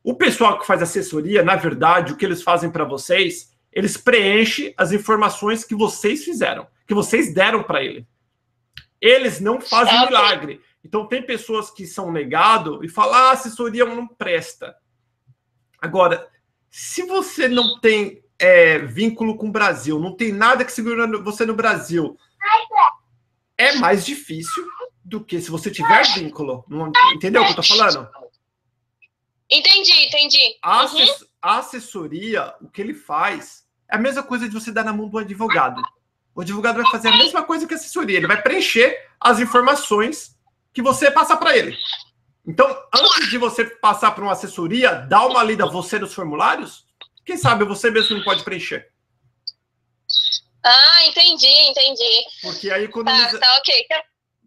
[0.03, 4.73] O pessoal que faz assessoria, na verdade, o que eles fazem para vocês, eles preenchem
[4.77, 8.05] as informações que vocês fizeram, que vocês deram para ele.
[9.01, 10.61] Eles não fazem milagre.
[10.83, 14.75] Então tem pessoas que são negado e falam, ah, assessoria não presta.
[15.81, 16.27] Agora,
[16.69, 21.45] se você não tem é, vínculo com o Brasil, não tem nada que segura você
[21.45, 22.17] no Brasil,
[23.63, 24.65] é mais difícil
[25.03, 26.65] do que se você tiver vínculo.
[27.13, 28.07] entendeu o que eu tô falando?
[29.49, 30.57] Entendi, entendi.
[30.61, 31.07] A, uhum.
[31.41, 35.07] a assessoria, o que ele faz, é a mesma coisa de você dar na mão
[35.07, 35.81] do advogado.
[36.33, 38.17] O advogado vai fazer a mesma coisa que a assessoria.
[38.17, 40.35] Ele vai preencher as informações
[40.73, 41.77] que você passa para ele.
[42.45, 46.85] Então, antes de você passar para uma assessoria, dá uma lida você nos formulários.
[47.23, 48.91] Quem sabe você mesmo não pode preencher.
[50.63, 52.25] Ah, entendi, entendi.
[52.41, 53.39] Porque aí economiza...
[53.39, 53.87] Tá, tá ok.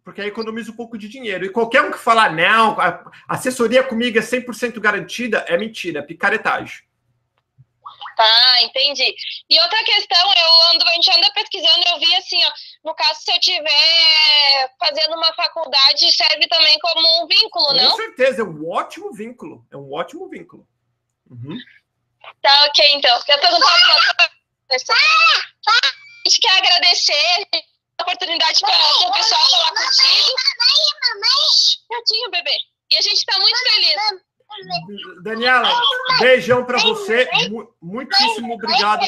[0.03, 1.45] Porque aí economiza um pouco de dinheiro.
[1.45, 6.03] E qualquer um que falar, não, a assessoria comigo é 100% garantida, é mentira, é
[6.03, 6.87] picaretagem.
[8.17, 9.15] Tá, entendi.
[9.51, 12.53] E outra questão, eu ando, a gente anda pesquisando, eu vi assim, ó,
[12.85, 17.91] no caso, se eu tiver fazendo uma faculdade, serve também como um vínculo, não?
[17.91, 19.67] Com certeza, é um ótimo vínculo.
[19.71, 20.67] É um ótimo vínculo.
[21.31, 21.59] Uhum.
[22.41, 23.21] Tá, ok, então.
[23.23, 24.01] Quer perguntar alguma
[24.69, 24.95] coisa?
[26.27, 27.47] A gente quer agradecer
[27.99, 30.35] a oportunidade para o pessoal falar contigo.
[30.59, 32.05] Mamãe, mamãe.
[32.05, 32.59] tinha bebê.
[32.91, 33.97] E a gente está muito feliz.
[35.23, 35.73] Daniela,
[36.19, 37.29] beijão para você.
[37.81, 39.07] Muitíssimo obrigado.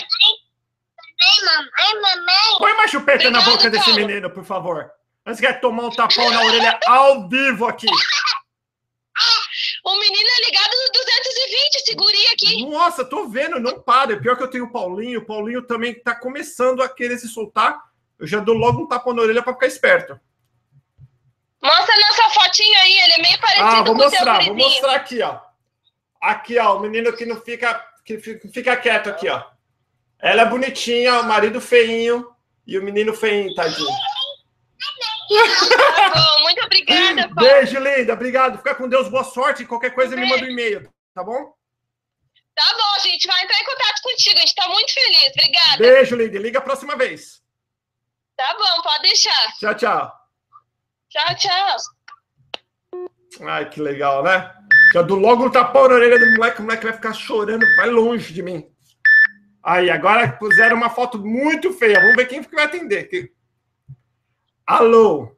[2.58, 4.88] Põe uma chupeta na boca desse menino, por favor.
[5.24, 7.88] Mas quer tomar um tapão na orelha ao vivo aqui.
[9.88, 12.66] O menino é ligado no 220, seguri aqui.
[12.66, 14.12] Nossa, tô vendo, não para.
[14.12, 15.20] É pior que eu tenho o Paulinho.
[15.20, 17.80] O Paulinho também tá começando a querer se soltar.
[18.18, 20.20] Eu já dou logo um tapão na orelha para ficar esperto.
[21.62, 24.94] Mostra nossa fotinho aí, ele é meio parecido ah, vou com mostrar, o vou mostrar
[24.94, 25.40] aqui, ó.
[26.20, 29.42] Aqui, ó, o menino que não fica, que fica quieto aqui, ó.
[30.20, 32.30] Ela é bonitinha, o marido feinho
[32.66, 33.88] e o menino feinho, tadinho.
[35.28, 37.44] Tá bom, muito obrigada, pai.
[37.44, 38.14] Beijo, linda.
[38.14, 38.58] Obrigado.
[38.58, 39.08] Fica com Deus.
[39.08, 39.66] Boa sorte.
[39.66, 41.52] Qualquer coisa me manda um e-mail, tá bom?
[42.54, 43.26] Tá bom, gente.
[43.26, 44.36] Vai entrar em contato contigo.
[44.36, 45.32] A gente tá muito feliz.
[45.32, 45.78] Obrigada.
[45.78, 46.38] Beijo, linda.
[46.38, 47.40] Liga a próxima vez.
[48.36, 49.52] Tá bom, pode deixar.
[49.58, 50.12] Tchau, tchau.
[51.10, 51.76] Tchau, tchau.
[53.46, 54.52] Ai, que legal, né?
[54.94, 56.60] Já dou logo um tapão na orelha do moleque.
[56.60, 57.66] O moleque vai ficar chorando.
[57.76, 58.64] Vai longe de mim.
[59.62, 62.00] Aí, agora puseram uma foto muito feia.
[62.00, 63.30] Vamos ver quem vai atender.
[64.68, 65.34] Alô?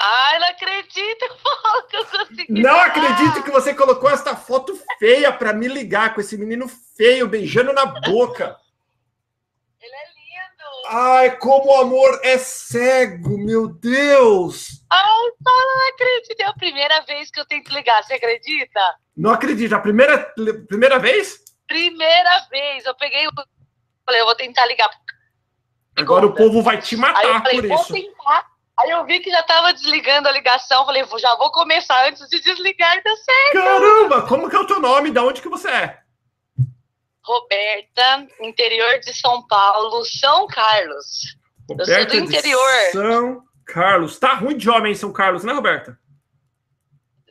[0.00, 1.26] Ai, não acredito
[1.90, 2.62] que eu consegui.
[2.62, 7.26] Não acredito que você colocou essa foto feia para me ligar com esse menino feio
[7.26, 8.56] beijando na boca.
[9.80, 10.96] Ele é lindo.
[10.96, 14.84] Ai, como o amor é cego, meu Deus.
[14.92, 16.40] Ai, não acredito.
[16.40, 18.80] É a primeira vez que eu tento ligar, você acredita?
[19.16, 19.74] Não acredito.
[19.74, 20.32] A primeira,
[20.68, 21.40] primeira vez?
[21.66, 22.84] Primeira vez.
[22.84, 23.32] Eu peguei o.
[24.06, 24.88] Falei, eu vou tentar ligar
[25.96, 27.92] Agora o povo vai te matar aí eu falei, por isso.
[27.92, 28.46] Tentar.
[28.80, 32.40] Aí eu vi que já estava desligando a ligação, falei, já vou começar antes de
[32.40, 33.52] desligar, deu certo.
[33.52, 35.12] Caramba, como que é o teu nome?
[35.12, 35.98] Da onde que você é?
[37.22, 41.36] Roberta, interior de São Paulo, São Carlos.
[41.70, 42.70] Roberta eu sou do interior.
[42.92, 44.18] São Carlos.
[44.18, 45.98] Tá ruim de homem em São Carlos, né, Roberta?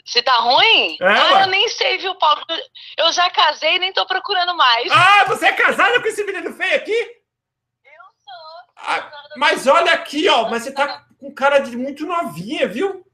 [0.05, 0.97] Se tá ruim?
[0.99, 2.41] É, ah, eu nem sei, viu, Paulo?
[2.97, 4.91] Eu já casei e nem tô procurando mais.
[4.91, 7.22] Ah, você é casada com esse menino feio aqui?
[8.85, 13.05] Ah, mas olha aqui, ó, mas você tá com cara de muito novinha, viu?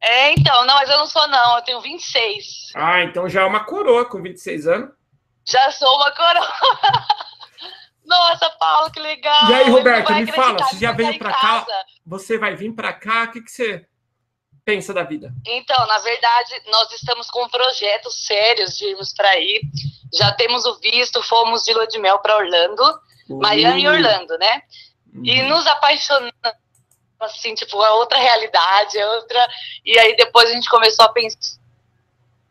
[0.00, 2.72] É, então, não, mas eu não sou, não, eu tenho 26.
[2.74, 4.90] Ah, então já é uma coroa com 26 anos.
[5.46, 6.52] Já sou uma coroa.
[8.04, 9.50] Nossa, Paulo, que legal.
[9.50, 11.66] E aí, Roberto, me fala, você já veio para cá?
[12.06, 13.24] Você vai vir para cá?
[13.24, 13.86] O que, que você
[14.64, 15.32] pensa da vida?
[15.46, 19.60] Então, na verdade, nós estamos com projetos sérios de irmos para aí.
[20.12, 22.82] Já temos o visto, fomos de lua de mel para Orlando.
[23.28, 24.62] Miami e Orlando, né?
[25.14, 25.24] Uhum.
[25.24, 26.32] E nos apaixonamos,
[27.20, 29.48] assim, tipo, é outra realidade, é outra.
[29.84, 31.62] E aí depois a gente começou a pensar.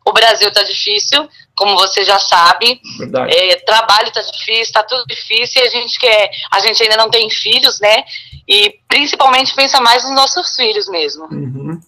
[0.05, 2.81] O Brasil tá difícil, como você já sabe.
[3.29, 6.29] É, trabalho tá difícil, tá tudo difícil, e a gente quer.
[6.51, 8.03] A gente ainda não tem filhos, né?
[8.45, 11.25] E principalmente pensa mais nos nossos filhos mesmo.
[11.25, 11.79] Uhum.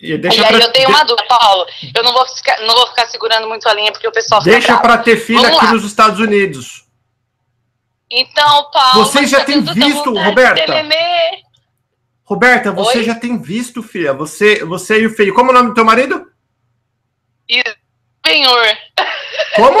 [0.00, 0.58] E, e aí pra...
[0.58, 1.66] eu tenho uma dúvida, Paulo.
[1.94, 4.78] Eu não vou, ficar, não vou ficar segurando muito a linha porque o pessoal Deixa
[4.78, 5.72] para ter filho Vamos aqui lá.
[5.72, 6.84] nos Estados Unidos.
[8.10, 9.04] Então, Paulo.
[9.04, 10.72] Você já tem visto, Roberta?
[12.24, 13.04] Roberta, você Oi?
[13.04, 14.12] já tem visto, filha.
[14.14, 15.34] Você, você e o filho.
[15.34, 16.26] Como é o nome do teu marido?
[18.24, 18.66] Benhur.
[19.56, 19.78] Como?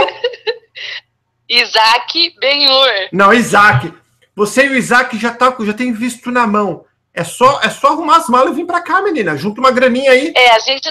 [1.48, 3.08] Isaac Benhur.
[3.12, 3.92] Não, Isaac.
[4.34, 6.84] Você e o Isaac já, tá, já tem visto na mão.
[7.20, 9.36] É só, é só arrumar as malas e vir para cá, menina.
[9.36, 10.32] Junta uma graninha aí.
[10.34, 10.88] É, a gente,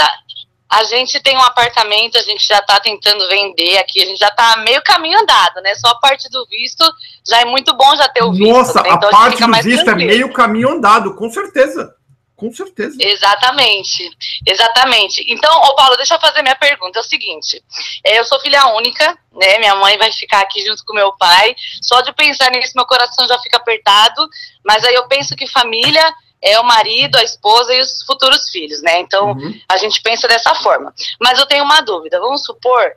[0.70, 4.28] a gente tem um apartamento, a gente já está tentando vender aqui, a gente já
[4.28, 5.74] está meio caminho andado, né?
[5.74, 6.84] Só a parte do visto
[7.28, 8.48] já é muito bom já ter o visto.
[8.48, 8.90] Nossa, né?
[8.94, 10.12] então, a, a parte do visto é tranquilo.
[10.12, 11.96] é meio caminho andado, com certeza.
[12.40, 12.96] Com certeza.
[13.02, 14.10] Exatamente,
[14.48, 15.26] exatamente.
[15.28, 16.98] Então, ô Paulo, deixa eu fazer minha pergunta.
[16.98, 17.62] É o seguinte:
[18.02, 19.60] é, eu sou filha única, né?
[19.60, 21.54] Minha mãe vai ficar aqui junto com meu pai.
[21.82, 24.26] Só de pensar nisso, meu coração já fica apertado.
[24.66, 26.02] Mas aí eu penso que família
[26.42, 29.02] é o marido, a esposa e os futuros filhos, né?
[29.02, 29.60] Então uhum.
[29.68, 30.94] a gente pensa dessa forma.
[31.20, 32.22] Mas eu tenho uma dúvida.
[32.22, 32.94] Vamos supor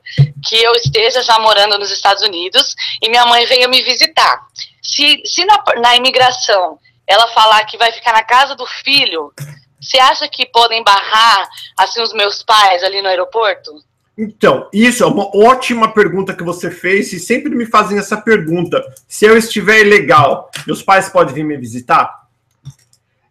[0.46, 4.46] que eu esteja já morando nos Estados Unidos e minha mãe venha me visitar.
[4.80, 9.32] Se, se na, na imigração ela falar que vai ficar na casa do filho,
[9.80, 13.72] você acha que podem barrar assim os meus pais ali no aeroporto?
[14.16, 18.80] Então, isso é uma ótima pergunta que você fez e sempre me fazem essa pergunta.
[19.08, 22.22] Se eu estiver ilegal, meus pais podem vir me visitar?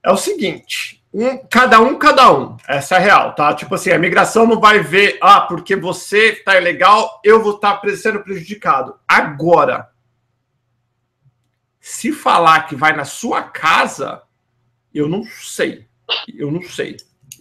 [0.03, 2.57] É o seguinte, um, cada um, cada um.
[2.67, 3.53] Essa é a real, tá?
[3.53, 7.75] Tipo assim, a migração não vai ver, ah, porque você tá ilegal, eu vou estar
[7.77, 8.95] tá sendo prejudicado.
[9.07, 9.90] Agora,
[11.81, 14.21] se falar que vai na sua casa,
[14.93, 15.87] eu não sei.
[16.37, 16.97] Eu não sei.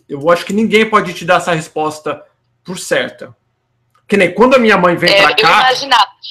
[0.08, 2.24] Eu acho que ninguém pode te dar essa resposta
[2.64, 3.36] por certa.
[4.08, 5.72] Que nem quando a minha mãe vem é, para cá,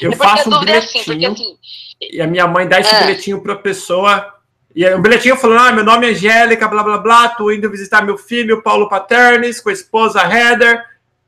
[0.01, 1.23] eu, eu faço um bilhetinho.
[1.23, 1.57] É assim, assim,
[2.01, 2.99] e a minha mãe dá esse é.
[2.99, 4.33] bilhetinho para a pessoa.
[4.75, 7.69] E aí, um bilhetinho falando: ah, meu nome é Angélica, blá blá blá, tô indo
[7.69, 10.83] visitar meu filho, Paulo Paternes, com a esposa Heather,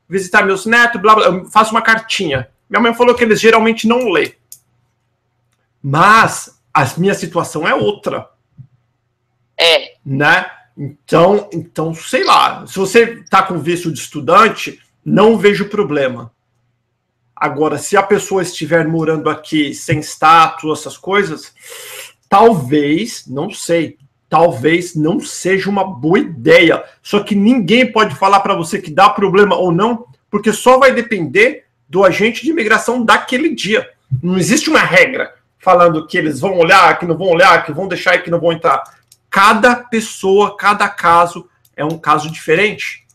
[0.08, 1.26] visitar meus netos, blá blá.
[1.26, 2.48] Eu faço uma cartinha.
[2.68, 4.34] Minha mãe falou que eles geralmente não lê.
[5.82, 8.28] Mas a minha situação é outra.
[9.58, 9.94] É.
[10.04, 10.46] Né?
[10.76, 12.66] Então, então, sei lá.
[12.66, 16.32] Se você está com visto de estudante, não vejo problema.
[17.36, 21.52] Agora, se a pessoa estiver morando aqui sem status, essas coisas,
[22.28, 26.82] talvez, não sei, talvez não seja uma boa ideia.
[27.02, 30.94] Só que ninguém pode falar para você que dá problema ou não, porque só vai
[30.94, 33.90] depender do agente de imigração daquele dia.
[34.22, 37.86] Não existe uma regra falando que eles vão olhar, que não vão olhar, que vão
[37.86, 38.82] deixar e que não vão entrar.
[39.30, 43.06] Cada pessoa, cada caso é um caso diferente.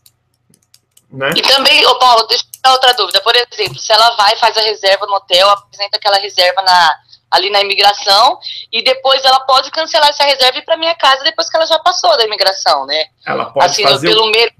[1.10, 1.30] Né?
[1.36, 3.20] E também, ô Paulo, deixa eu dar outra dúvida.
[3.20, 6.96] Por exemplo, se ela vai, faz a reserva no hotel, apresenta aquela reserva na,
[7.30, 8.38] ali na imigração,
[8.72, 11.66] e depois ela pode cancelar essa reserva e ir para minha casa depois que ela
[11.66, 13.04] já passou da imigração, né?
[13.26, 14.50] Ela pode assim, fazer pelo meio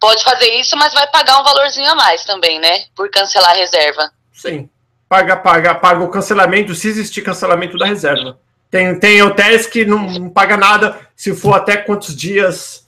[0.00, 2.84] pode fazer isso, mas vai pagar um valorzinho a mais também, né?
[2.94, 4.12] Por cancelar a reserva.
[4.32, 4.70] Sim.
[5.08, 8.38] Paga, paga, paga o cancelamento, se existir cancelamento da reserva.
[8.70, 12.86] Tem, tem hotéis que não, paga nada se for até quantos dias,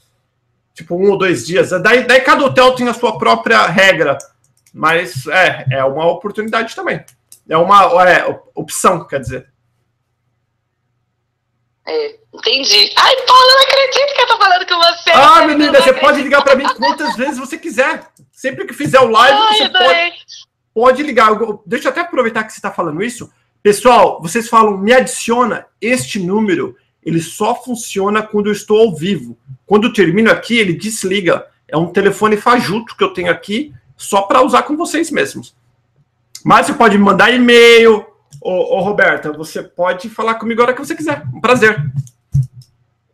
[0.74, 1.70] tipo um ou dois dias.
[1.70, 4.18] Daí, daí cada hotel tem a sua própria regra.
[4.72, 7.02] Mas é, é uma oportunidade também.
[7.48, 9.48] É uma é, opção, quer dizer.
[11.86, 12.92] É, entendi.
[12.96, 15.10] Ai, Paulo, eu não acredito que eu tô falando com você.
[15.10, 18.06] Ah, menina, você pode ligar para mim quantas vezes você quiser.
[18.30, 20.12] Sempre que fizer o live, Ai, você pode,
[20.74, 21.30] pode ligar.
[21.66, 23.30] Deixa eu até aproveitar que você está falando isso.
[23.62, 26.76] Pessoal, vocês falam, me adiciona este número.
[27.02, 29.36] Ele só funciona quando eu estou ao vivo.
[29.66, 31.46] Quando eu termino aqui, ele desliga.
[31.68, 35.54] É um telefone fajuto que eu tenho aqui, só para usar com vocês mesmos.
[36.44, 38.04] Mas você pode me mandar e-mail.
[38.40, 41.22] Ô, ô, Roberta, você pode falar comigo a hora que você quiser.
[41.34, 41.78] Um prazer.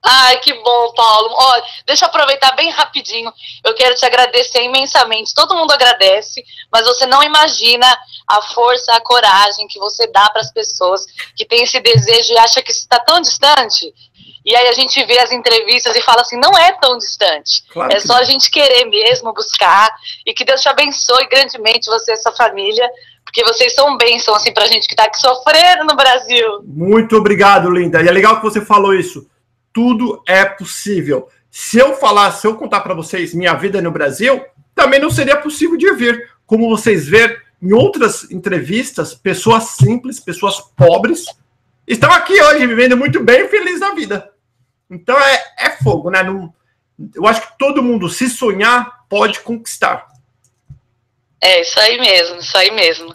[0.09, 1.31] Ai, que bom, Paulo.
[1.33, 3.33] Olha, deixa eu aproveitar bem rapidinho.
[3.64, 5.35] Eu quero te agradecer imensamente.
[5.35, 7.87] Todo mundo agradece, mas você não imagina
[8.29, 12.38] a força, a coragem que você dá para as pessoas que têm esse desejo e
[12.38, 13.92] acha que isso está tão distante.
[14.45, 17.64] E aí a gente vê as entrevistas e fala assim, não é tão distante.
[17.73, 19.92] Claro é só a gente querer mesmo buscar
[20.25, 22.88] e que Deus te abençoe grandemente você e sua família
[23.25, 26.62] porque vocês são bênção, assim, pra gente que tá aqui sofrendo no Brasil.
[26.64, 28.01] Muito obrigado, Linda.
[28.01, 29.27] E é legal que você falou isso.
[29.77, 31.29] Tudo é possível.
[31.51, 34.43] Se eu falar, se eu contar para vocês minha vida no Brasil,
[34.75, 36.31] também não seria possível de vir.
[36.47, 41.27] Como vocês ver em outras entrevistas, pessoas simples, pessoas pobres,
[41.87, 44.33] estão aqui hoje vivendo muito bem, feliz da vida.
[44.89, 46.23] Então é, é fogo, né?
[46.23, 46.55] Não,
[47.15, 50.07] eu acho que todo mundo, se sonhar, pode conquistar.
[51.39, 53.15] É, isso aí mesmo, isso aí mesmo.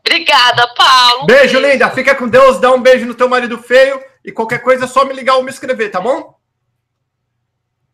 [0.00, 1.26] Obrigada, Paulo.
[1.26, 1.90] Beijo, beijo, linda.
[1.90, 5.04] Fica com Deus, dá um beijo no teu marido feio e qualquer coisa é só
[5.04, 6.38] me ligar ou me escrever, tá bom?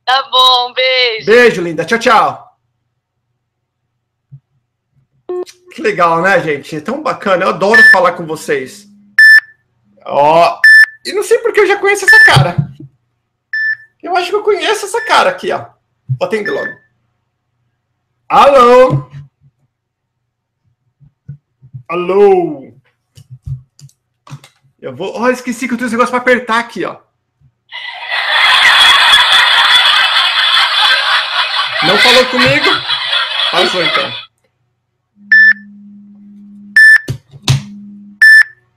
[0.04, 1.26] Tá bom, beijo.
[1.26, 1.84] Beijo, linda.
[1.84, 2.58] Tchau, tchau.
[5.72, 6.76] Que legal, né, gente?
[6.76, 7.44] É tão bacana.
[7.44, 8.88] Eu adoro falar com vocês.
[10.04, 10.60] Ó,
[11.04, 12.56] e não sei porque eu já conheço essa cara.
[14.02, 15.66] Eu acho que eu conheço essa cara aqui, ó.
[16.18, 16.72] Vou atender logo.
[18.28, 19.10] Alô?
[21.88, 22.72] Alô?
[24.80, 25.14] Eu vou.
[25.14, 26.96] Ó, oh, esqueci que eu tenho esse negócio para apertar aqui, ó.
[31.82, 32.66] Não falou comigo?
[33.50, 34.12] Passou então.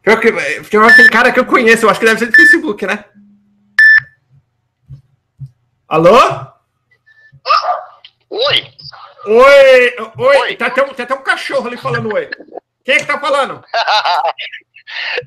[0.02, 0.32] Pior que,
[0.70, 3.06] pior que cara que eu conheço, eu acho que deve ser do Facebook, né?
[5.88, 6.18] Alô?
[8.30, 8.74] Oi.
[9.26, 10.38] Oi, oi.
[10.38, 10.56] oi.
[10.56, 12.30] Tem, até um, tem até um cachorro ali falando oi.
[12.84, 13.64] Quem é que tá falando?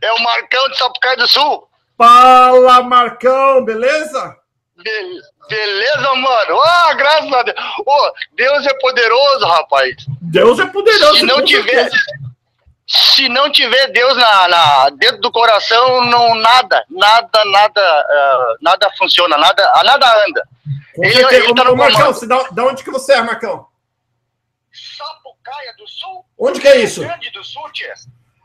[0.03, 1.69] é o Marcão de Sapucaí do Sul.
[1.97, 4.37] Fala, Marcão, beleza?
[4.77, 6.61] Be beleza, mano?
[6.61, 7.57] Ah, graças a Deus.
[7.87, 9.95] Oh, Deus é poderoso, rapaz.
[10.21, 11.21] Deus é poderoso.
[11.21, 11.91] Se não tiver,
[12.87, 18.91] se não tiver Deus na, na, dentro do coração, não nada, nada, nada, uh, nada
[18.99, 20.49] funciona, nada, nada anda.
[20.99, 23.67] ele, ele tá no Marcão, você, da, da onde que você é, Marcão?
[24.73, 26.25] Sapucaia do Sul.
[26.39, 27.01] Onde que é isso?
[27.01, 27.95] Rio Grande do Sul, tia.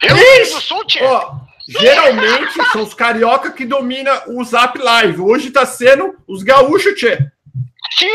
[0.01, 1.03] Do Sul, tia.
[1.03, 1.35] Ó,
[1.67, 5.21] geralmente são os carioca que dominam o Zap Live.
[5.21, 7.31] Hoje tá sendo os gaúchos, tia.
[7.97, 8.09] Sim,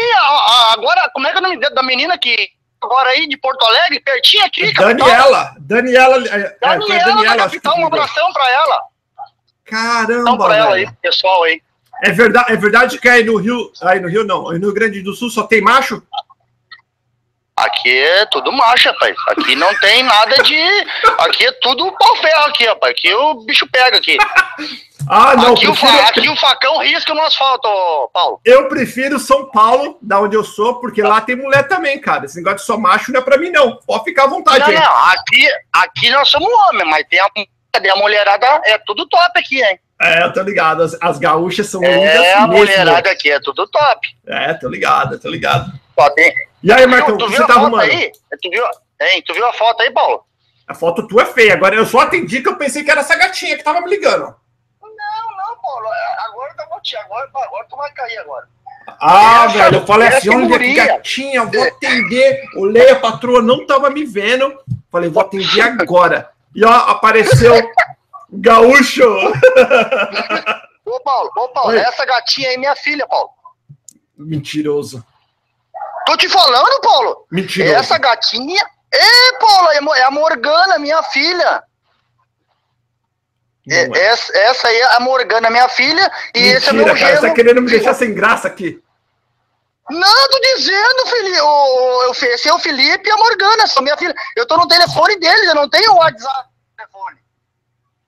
[0.72, 2.51] agora, como é que é o nome da menina que
[2.82, 5.55] agora aí de Porto Alegre, pertinho aqui, Daniela.
[5.59, 6.16] Daniela.
[6.28, 8.82] É, é Daniela, é, Daniela capital, um abração pra ela.
[9.64, 11.61] Caramba, pra ela aí, pessoal aí.
[12.03, 14.74] É verdade, é verdade que aí no Rio, aí no Rio não, aí no Rio
[14.74, 16.03] Grande do Sul só tem macho?
[17.59, 19.17] Aqui é tudo macho, rapaz.
[19.29, 20.87] Aqui não tem nada de.
[21.19, 22.93] Aqui é tudo pau ferro aqui, rapaz.
[22.93, 24.17] Aqui o bicho pega aqui.
[25.09, 25.53] Ah, não.
[25.53, 25.93] Aqui, prefiro...
[25.93, 27.69] o, aqui o facão risca no asfalto,
[28.13, 28.41] Paulo.
[28.45, 32.25] Eu prefiro São Paulo, da onde eu sou, porque lá tem mulher também, cara.
[32.25, 33.77] Esse negócio de só macho não é pra mim, não.
[33.87, 34.59] Pode ficar à vontade.
[34.59, 34.97] Não, não.
[35.11, 39.79] Aqui, aqui nós somos homens, mas tem a, a mulherada, é tudo top aqui, hein?
[40.03, 40.83] É, eu tô ligado.
[40.83, 44.09] As, as gaúchas são É, a mulherada aqui é tudo top.
[44.27, 45.71] É, tô ligado, tô ligado.
[46.17, 47.81] Tem- E aí, Marcão, o tu que viu você tá arrumando?
[47.83, 48.11] aí?
[48.43, 48.65] Tu viu,
[49.01, 50.25] hein, tu viu a foto aí, Paulo?
[50.67, 51.55] A foto tua é feia.
[51.55, 54.35] Agora eu só atendi que eu pensei que era essa gatinha que tava me ligando.
[54.83, 55.87] Não, não, Paulo.
[55.87, 56.97] é, Agora eu vou te.
[56.97, 58.49] Agora, agora tu vai cair agora.
[59.01, 62.45] Ah, velho, eu falei assim, essa olha que gatinha, vou atender.
[62.57, 64.59] Olhei, a patroa não tava me vendo.
[64.91, 66.31] Falei, vou atender agora.
[66.55, 67.53] E ó, apareceu
[68.33, 69.05] gaúcho.
[70.85, 71.79] Ô, Paulo, ô, Paulo, Oi.
[71.79, 73.31] essa gatinha aí é minha filha, Paulo.
[74.17, 75.05] Mentiroso.
[76.07, 77.27] Tô te falando, Paulo.
[77.31, 77.75] Mentiroso.
[77.75, 78.65] Essa gatinha.
[78.93, 81.63] É, Paulo, é é a Morgana, minha filha.
[83.69, 83.99] É, é.
[84.07, 87.29] essa, essa aí é a Morgana, minha filha, e esse é Mentira, meu cara, você
[87.29, 88.81] tá querendo me deixar sem graça aqui.
[89.91, 91.41] Não, tô dizendo, Felipe.
[91.41, 94.15] O, o, esse é o Felipe e a Morgana, são minha filha.
[94.37, 97.19] Eu tô no telefone deles, eu não tenho o WhatsApp no telefone.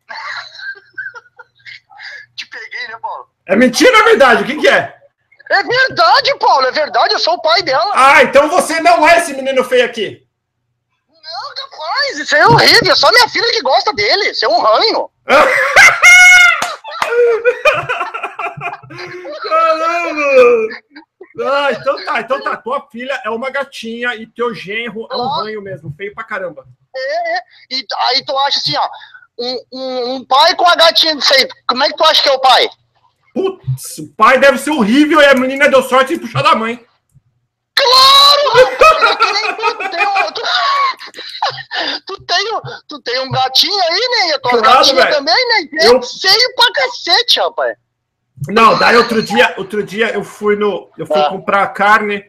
[2.36, 3.28] Te peguei, né, Paulo?
[3.46, 4.44] É mentira ou é verdade?
[4.44, 4.96] O que, que é?
[5.50, 7.92] É verdade, Paulo, é verdade, eu sou o pai dela.
[7.94, 10.26] Ah, então você não é esse menino feio aqui.
[11.08, 14.60] Não, capaz, isso é horrível, é só minha filha que gosta dele, isso é um
[14.60, 15.10] ranho.
[19.42, 20.68] Caramba!
[21.40, 22.56] Ah, então tá, então tá.
[22.56, 26.66] Tua filha é uma gatinha e teu genro é um ranho mesmo, feio pra caramba.
[26.94, 27.40] É, é.
[27.70, 28.88] E aí tu acha assim, ó,
[29.38, 32.28] um, um, um pai com a gatinha disso aí, como é que tu acha que
[32.28, 32.68] é o pai?
[33.34, 36.84] Putz, o pai deve ser horrível e a menina deu sorte de puxar da mãe.
[37.74, 38.40] Claro,
[39.56, 40.42] tu, tem um, tu,
[42.06, 44.28] tu tem um, tu tem um gatinho aí, né?
[44.28, 45.14] E a tua Claro, gatinha velho.
[45.16, 45.68] também, né?
[45.80, 47.76] É Eu- feio pra cacete, rapaz.
[48.48, 51.28] Não, daí outro dia, outro dia eu fui no, eu fui Ah.
[51.28, 52.24] comprar carne.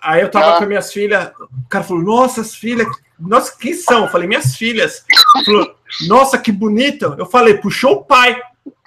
[0.00, 0.58] Aí eu tava Ah.
[0.58, 1.30] com minhas filhas.
[1.40, 2.86] O cara falou: "Nossa, as filhas,
[3.18, 5.04] nossa, quem são?" Eu falei: "Minhas filhas".
[5.44, 5.74] Falou:
[6.06, 7.14] "Nossa, que bonito".
[7.18, 8.40] Eu falei: "Puxou o pai".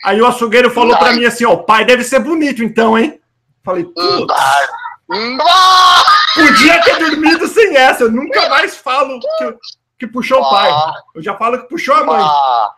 [0.03, 1.15] Aí o açougueiro falou pra Ai.
[1.15, 3.19] mim assim: "Ó, o pai deve ser bonito então, hein?"
[3.63, 6.03] Falei: "Putz, ah,
[6.35, 8.03] podia ter dormido sem essa.
[8.03, 9.57] Eu nunca mais falo que,
[9.99, 10.69] que puxou o pai.
[10.71, 10.93] Ah.
[11.15, 12.21] Eu já falo que puxou a mãe".
[12.21, 12.71] ah.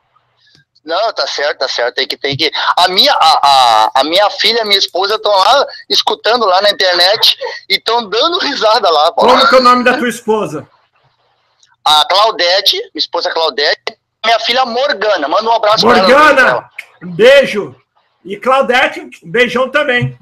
[0.83, 1.95] Não, tá certo, tá certo.
[1.95, 2.51] Tem que, tem que.
[2.75, 6.61] A minha, a, a, a minha filha e a minha esposa estão lá escutando lá
[6.61, 7.37] na internet
[7.69, 9.31] e estão dando risada lá, Paulo.
[9.31, 10.67] Como que é o nome da tua esposa?
[11.85, 15.27] A Claudete, minha esposa Claudete, minha filha Morgana.
[15.27, 16.07] Manda um abraço pra ela.
[16.07, 16.69] Morgana,
[17.01, 17.75] um beijo.
[18.23, 20.17] E Claudete, um beijão também.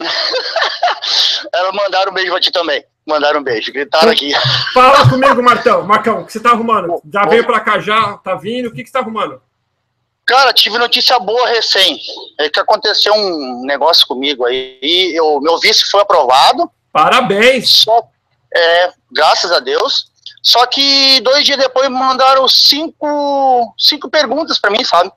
[1.52, 2.84] Ela mandaram um beijo pra ti também.
[3.06, 3.72] Mandaram um beijo.
[3.72, 4.32] Gritaram aqui.
[4.74, 5.82] Fala comigo, Martão.
[5.84, 7.00] Marcão, o que você tá arrumando?
[7.12, 8.68] Já veio pra cá, já tá vindo?
[8.68, 9.40] O que, que você tá arrumando?
[10.26, 12.00] Cara, tive notícia boa recém.
[12.40, 14.78] É que aconteceu um negócio comigo aí.
[14.82, 16.68] E eu, meu visto foi aprovado.
[16.92, 17.68] Parabéns.
[17.68, 18.08] Só,
[18.52, 20.10] é, graças a Deus.
[20.42, 25.12] Só que dois dias depois mandaram cinco, cinco perguntas pra mim, sabe?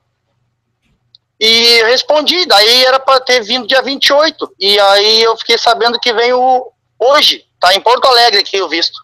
[1.40, 2.44] E respondi.
[2.46, 4.54] Daí era pra ter vindo dia 28.
[4.60, 7.44] E aí eu fiquei sabendo que veio hoje.
[7.58, 8.98] Tá em Porto Alegre aqui o visto.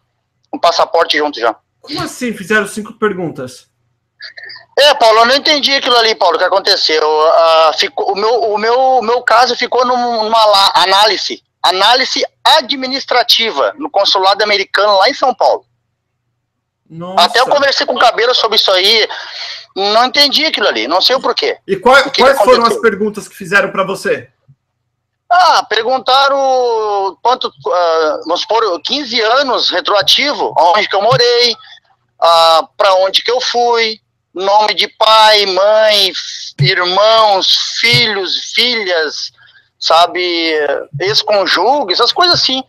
[0.52, 1.56] Um passaporte junto já.
[1.80, 3.66] Como assim fizeram cinco perguntas?
[4.78, 7.02] É, Paulo, eu não entendi aquilo ali, Paulo, o que aconteceu.
[7.30, 13.74] Ah, ficou, o, meu, o, meu, o meu caso ficou num- numa análise, análise administrativa
[13.78, 15.64] no consulado americano lá em São Paulo.
[16.88, 17.24] Nossa.
[17.24, 19.08] Até eu conversei com o Cabelo sobre isso aí,
[19.74, 21.58] não entendi aquilo ali, não sei o porquê.
[21.66, 24.28] E qual- O quais foram as perguntas que fizeram pra você?
[25.28, 31.56] Ah, perguntaram quanto, ah, vamos supor, 15 anos retroativo, onde que eu morei,
[32.20, 34.00] ah, para onde que eu fui,
[34.32, 36.12] nome de pai, mãe,
[36.60, 37.48] irmãos,
[37.80, 39.32] filhos, filhas,
[39.78, 40.54] sabe,
[41.00, 42.62] ex-conjugue, essas coisas assim.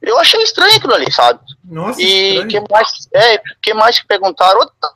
[0.00, 1.40] Eu achei estranho aquilo ali, sabe?
[1.64, 2.48] Nossa, E estranho.
[2.48, 4.60] que mais, é, que mais que perguntaram?
[4.60, 4.90] Outra-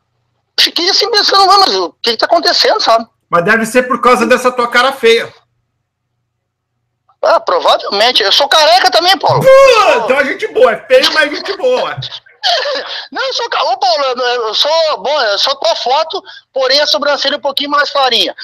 [0.61, 3.07] Fiquei assim pensando, "Ué, mas o que está acontecendo, sabe?
[3.29, 5.33] Mas deve ser por causa dessa tua cara feia.
[7.25, 8.23] Ah, provavelmente.
[8.23, 9.43] Eu sou careca também, Paulo.
[10.05, 10.73] Então é gente boa.
[10.73, 11.97] É feio, mas gente boa.
[13.13, 13.47] Não, eu sou.
[13.47, 14.17] Ô, Paulo, eu-
[14.47, 15.03] eu sou.
[15.03, 16.23] Bom, eu sou tua foto,
[16.53, 18.35] porém a sobrancelha é um pouquinho mais clarinha.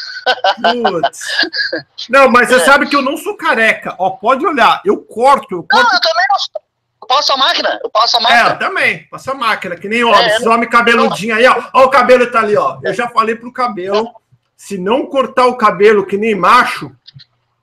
[0.90, 1.20] Putz.
[2.08, 2.64] Não, mas você É.
[2.64, 3.94] sabe que eu não sou careca.
[3.98, 4.80] Ó, pode olhar.
[4.84, 5.94] Eu corto, eu Não, corto.
[5.94, 6.60] eu também não sou.
[7.02, 7.80] Eu passo a máquina.
[7.82, 8.50] Eu passo a É, máquina.
[8.50, 9.08] eu também.
[9.10, 10.20] Passa máquina, que nem homem.
[10.20, 11.62] É, Esses homens cabeludinho aí, ó.
[11.74, 12.78] Ó, o cabelo tá ali, ó.
[12.82, 14.10] Eu já falei pro cabelo.
[14.56, 16.90] Se não cortar o cabelo que nem macho,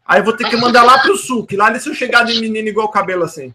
[0.05, 1.45] aí eu vou ter que mandar lá pro sul.
[1.45, 3.53] Que lá eles são chegar de menino igual o cabelo assim.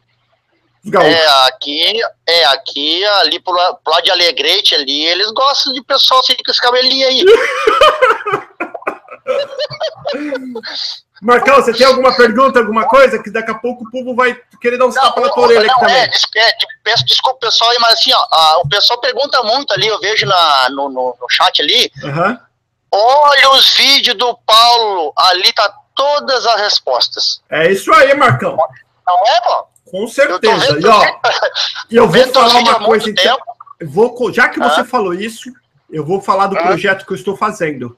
[0.85, 1.15] Os gaúchos.
[1.15, 3.55] É, aqui, é, aqui, ali pro,
[3.85, 7.25] pro lado de Alegrete ali, eles gostam de pessoal assim com esse cabelinho aí.
[11.23, 13.23] Marcão, você tem alguma pergunta, alguma coisa?
[13.23, 15.75] Que daqui a pouco o povo vai querer dar uns tapas na tua orelha não,
[15.81, 15.97] também.
[15.97, 19.43] é, des- é, de- peço desculpa, pessoal, aí, mas assim, ó, ah, o pessoal pergunta
[19.43, 22.41] muito ali, eu vejo na, no, no, no chat ali, Aham.
[22.93, 27.41] Olha os vídeos do Paulo, ali tá todas as respostas.
[27.49, 28.57] É isso aí, Marcão.
[29.07, 29.69] Não é, Paulo?
[29.91, 30.79] Com certeza.
[31.91, 33.39] E ó, eu vou falar uma coisa então.
[33.83, 34.85] Vou, já que você ah.
[34.85, 35.51] falou isso,
[35.91, 36.63] eu vou falar do ah.
[36.63, 37.97] projeto que eu estou fazendo.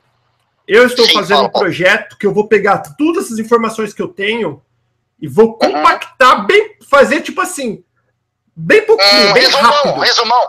[0.67, 1.49] Eu estou Sim, fazendo Paulo.
[1.49, 4.63] um projeto que eu vou pegar todas essas informações que eu tenho
[5.21, 5.59] e vou uhum.
[5.59, 6.47] compactar uhum.
[6.47, 7.85] bem, fazer tipo assim,
[8.55, 10.01] bem pouquinho, hum, bem resumão, rápido.
[10.01, 10.49] Resumão.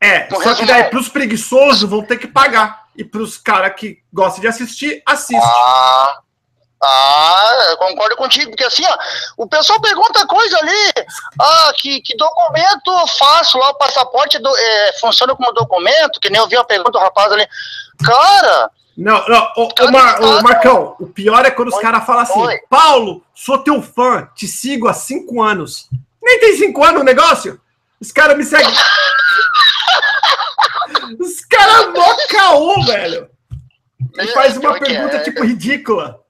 [0.00, 0.56] É, um só resumão.
[0.56, 2.86] que daí para os preguiçosos vão ter que pagar.
[2.96, 5.42] E para os caras que gostam de assistir, assiste.
[5.42, 6.20] Ah,
[6.82, 8.98] ah, eu concordo contigo, porque assim, ó,
[9.38, 10.92] o pessoal pergunta coisa ali,
[11.40, 16.30] ah, que, que documento eu faço lá, o passaporte do, é, funciona como documento, que
[16.30, 17.46] nem eu vi a pergunta do rapaz ali.
[18.04, 22.22] Cara, não, não, o, o, Mar, o Marcão, o pior é quando os caras falam
[22.22, 22.58] assim: Oi.
[22.68, 25.88] Paulo, sou teu fã, te sigo há cinco anos.
[26.22, 27.60] Nem tem cinco anos o negócio?
[28.00, 28.68] Os caras me seguem.
[31.20, 33.30] os caras mó caô, velho.
[34.16, 35.20] E é, faz uma pergunta, é.
[35.20, 36.20] tipo, ridícula.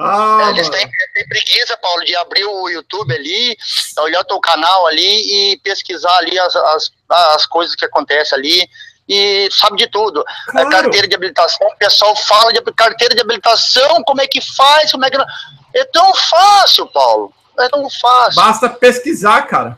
[0.00, 3.58] Ah, Eles têm, têm, preguiça, Paulo, de abrir o YouTube ali,
[3.98, 8.70] olhar o teu canal ali e pesquisar ali as, as, as coisas que acontecem ali
[9.08, 10.24] e sabe de tudo.
[10.50, 10.70] É claro.
[10.70, 15.04] carteira de habilitação, o pessoal fala de carteira de habilitação, como é que faz, como
[15.04, 15.18] é que.
[15.74, 17.32] É tão fácil, Paulo.
[17.58, 18.40] É tão fácil.
[18.40, 19.76] Basta pesquisar, cara.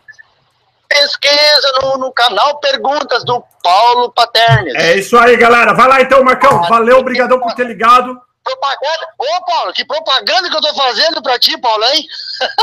[0.87, 4.75] Pesquisa no, no canal Perguntas do Paulo Paternes.
[4.75, 5.73] É isso aí, galera.
[5.73, 6.63] Vai lá então, Marcão.
[6.69, 8.21] Valeu, obrigadão por ter ligado.
[8.43, 9.15] Propaganda.
[9.19, 12.07] Ô, Paulo, que propaganda que eu tô fazendo pra ti, Paulo, hein?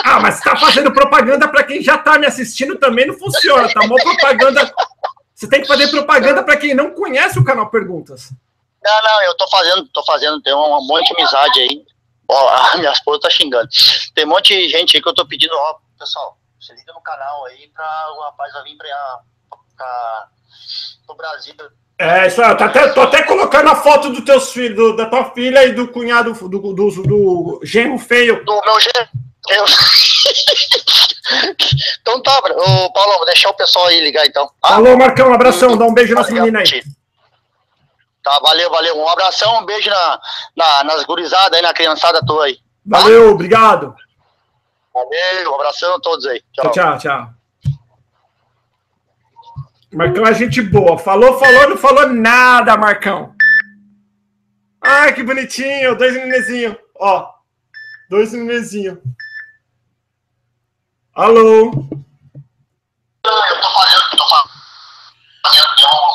[0.04, 3.72] Ah, mas você tá fazendo propaganda pra quem já tá me assistindo também não funciona,
[3.72, 3.86] tá?
[3.86, 4.74] Mó propaganda
[5.38, 8.32] você tem que fazer propaganda para quem não conhece o canal Perguntas.
[8.84, 11.86] Não, não, eu tô fazendo, tô fazendo, tem um monte de amizade aí.
[12.28, 13.70] Ó, a minha esposa tá xingando.
[14.16, 17.02] Tem um monte de gente aí que eu tô pedindo, ó, pessoal, se liga no
[17.02, 19.20] canal aí pra o rapaz vir pra,
[19.78, 20.28] pra,
[21.06, 21.56] pro Brasil.
[22.00, 25.08] É, isso aí, tô até, tô até colocando a foto dos teus filhos, do, da
[25.08, 28.46] tua filha e do cunhado, do, do, do, do genro feio.
[28.46, 29.10] Do meu genro.
[29.50, 29.66] Eu...
[32.02, 34.46] então tá, ô, Paulo, vou deixar o pessoal aí ligar então.
[34.62, 34.76] Tá?
[34.76, 36.84] Alô, Marcão, um abração, dá um beijo nas meninas aí.
[38.24, 38.98] Tá, valeu, valeu.
[38.98, 40.20] Um abração, um beijo na,
[40.56, 42.56] na, nas gurizadas aí, na criançada tua aí.
[42.56, 43.00] Tá?
[43.00, 43.96] Valeu, obrigado.
[44.94, 46.44] Valeu, um abração a todos aí.
[46.54, 46.98] Tchau, tchau.
[47.00, 47.37] tchau.
[49.98, 50.96] Marcão é gente boa.
[50.96, 53.34] Falou, falou, não falou nada, Marcão.
[54.80, 55.98] Ai, que bonitinho.
[55.98, 56.78] Dois nenezinhos.
[57.00, 57.28] Ó,
[58.08, 59.00] dois nenezinhos.
[61.16, 61.72] Alô?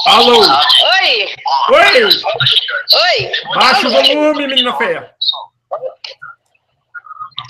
[0.06, 0.38] Alô?
[0.38, 1.34] Oi?
[1.70, 2.04] Oi?
[2.04, 3.32] Oi?
[3.52, 5.12] Baixa o volume, menina feia.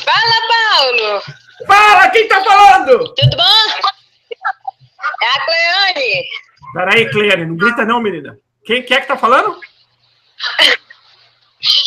[0.03, 1.23] Fala, Paulo.
[1.67, 3.13] Fala, quem tá falando?
[3.17, 4.02] Tudo bom?
[5.23, 6.25] É a Cleane.
[6.75, 8.39] Peraí, Cleane, não grita não, menina.
[8.65, 9.61] Quem, quem é que tá falando?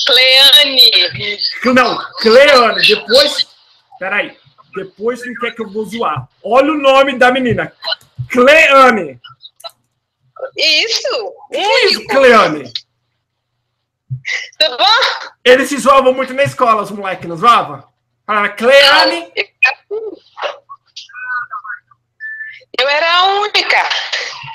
[0.06, 0.92] Cleane.
[1.66, 2.88] Não, Cleane.
[2.88, 3.48] Depois...
[4.00, 4.38] Peraí.
[4.76, 6.28] Depois não quer que eu vou zoar.
[6.44, 7.72] Olha o nome da menina.
[8.30, 9.20] Cleane.
[10.58, 11.34] Isso.
[11.52, 12.72] Que isso, Cleane?
[14.60, 15.30] Tudo bom?
[15.44, 17.84] Eles se zoavam muito na escola, os moleques, não zoavam?
[18.28, 19.32] Ah, Cleane.
[22.80, 23.90] Eu era a única.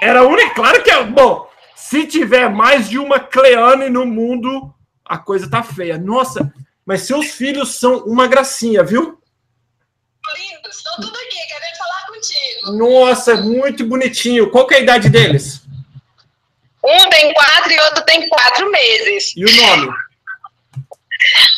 [0.03, 0.55] Era a única?
[0.55, 1.03] Claro que é.
[1.05, 4.73] Bom, se tiver mais de uma Cleane no mundo,
[5.05, 5.99] a coisa tá feia.
[5.99, 6.53] Nossa,
[6.85, 9.21] mas seus filhos são uma gracinha, viu?
[10.35, 12.73] lindos, estão tudo aqui, querendo falar contigo.
[12.73, 14.51] Nossa, muito bonitinho.
[14.51, 15.63] Qual que é a idade deles?
[16.85, 19.33] Um tem quatro e outro tem quatro meses.
[19.37, 19.89] E o nome?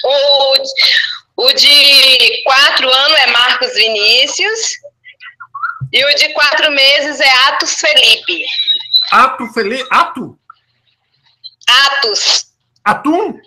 [0.04, 4.81] O, o de quatro anos é Marcos Vinícius.
[5.92, 8.44] E o de quatro meses é Atos Felipe.
[9.10, 9.86] Ato Felipe?
[9.90, 10.38] Ato?
[11.68, 12.52] Atos.
[12.84, 13.40] Atum?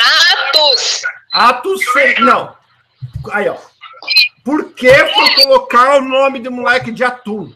[0.00, 1.02] Atos.
[1.32, 2.22] Atos Felipe.
[2.22, 2.56] Não.
[3.32, 3.56] Aí, ó.
[4.44, 7.52] Por que foi colocar o nome do moleque de atum?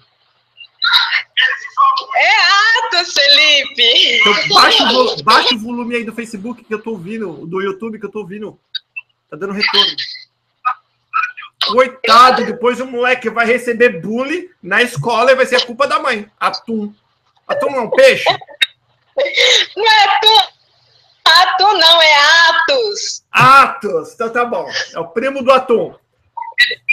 [2.17, 4.21] É ato, Felipe!
[4.21, 7.99] Então, baixa, o, baixa o volume aí do Facebook que eu tô ouvindo, do YouTube
[7.99, 8.59] que eu tô ouvindo.
[9.31, 9.97] Tá dando retorno.
[11.67, 15.99] Coitado, depois o moleque vai receber bullying na escola e vai ser a culpa da
[15.99, 16.31] mãe.
[16.39, 16.95] Atum.
[17.47, 18.25] Atum não é um peixe?
[19.77, 20.59] Não é atum.
[21.25, 22.15] Atum não, é
[22.49, 23.25] Atos.
[23.31, 24.13] Atos.
[24.15, 24.71] Então tá bom.
[24.95, 25.95] É o primo do atum.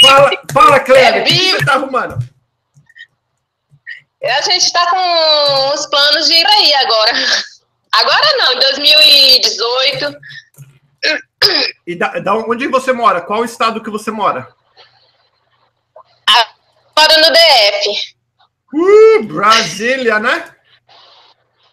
[0.01, 2.17] Fala, fala Cléber, é, o que você tá arrumando?
[4.23, 7.11] A gente está com os planos de ir aí agora.
[7.91, 10.17] Agora não, em 2018.
[11.85, 13.21] E da, da onde você mora?
[13.21, 14.53] Qual estado que você mora?
[16.97, 18.15] Moro no DF.
[18.73, 20.45] Uh, Brasília, né?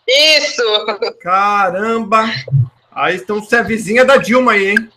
[0.06, 0.62] Isso!
[1.20, 2.24] Caramba!
[2.90, 4.92] Aí então você é vizinha da Dilma aí, hein?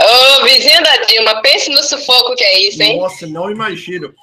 [0.00, 2.98] Ô, oh, vizinha da Dilma, pense no sufoco que é isso, hein?
[2.98, 4.14] Nossa, não imagino.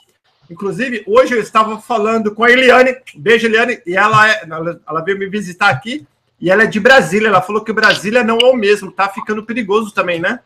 [0.50, 5.02] Inclusive, hoje eu estava falando com a Eliane, beijo Eliane, e ela, é, ela, ela
[5.02, 6.06] veio me visitar aqui,
[6.40, 7.28] e ela é de Brasília.
[7.28, 10.40] Ela falou que Brasília não é o mesmo, tá ficando perigoso também, né?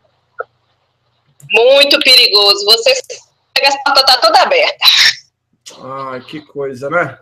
[1.50, 2.64] Muito perigoso.
[2.64, 3.02] Você
[3.64, 4.84] a porta tá toda aberta.
[5.82, 7.18] Ai, que coisa, né?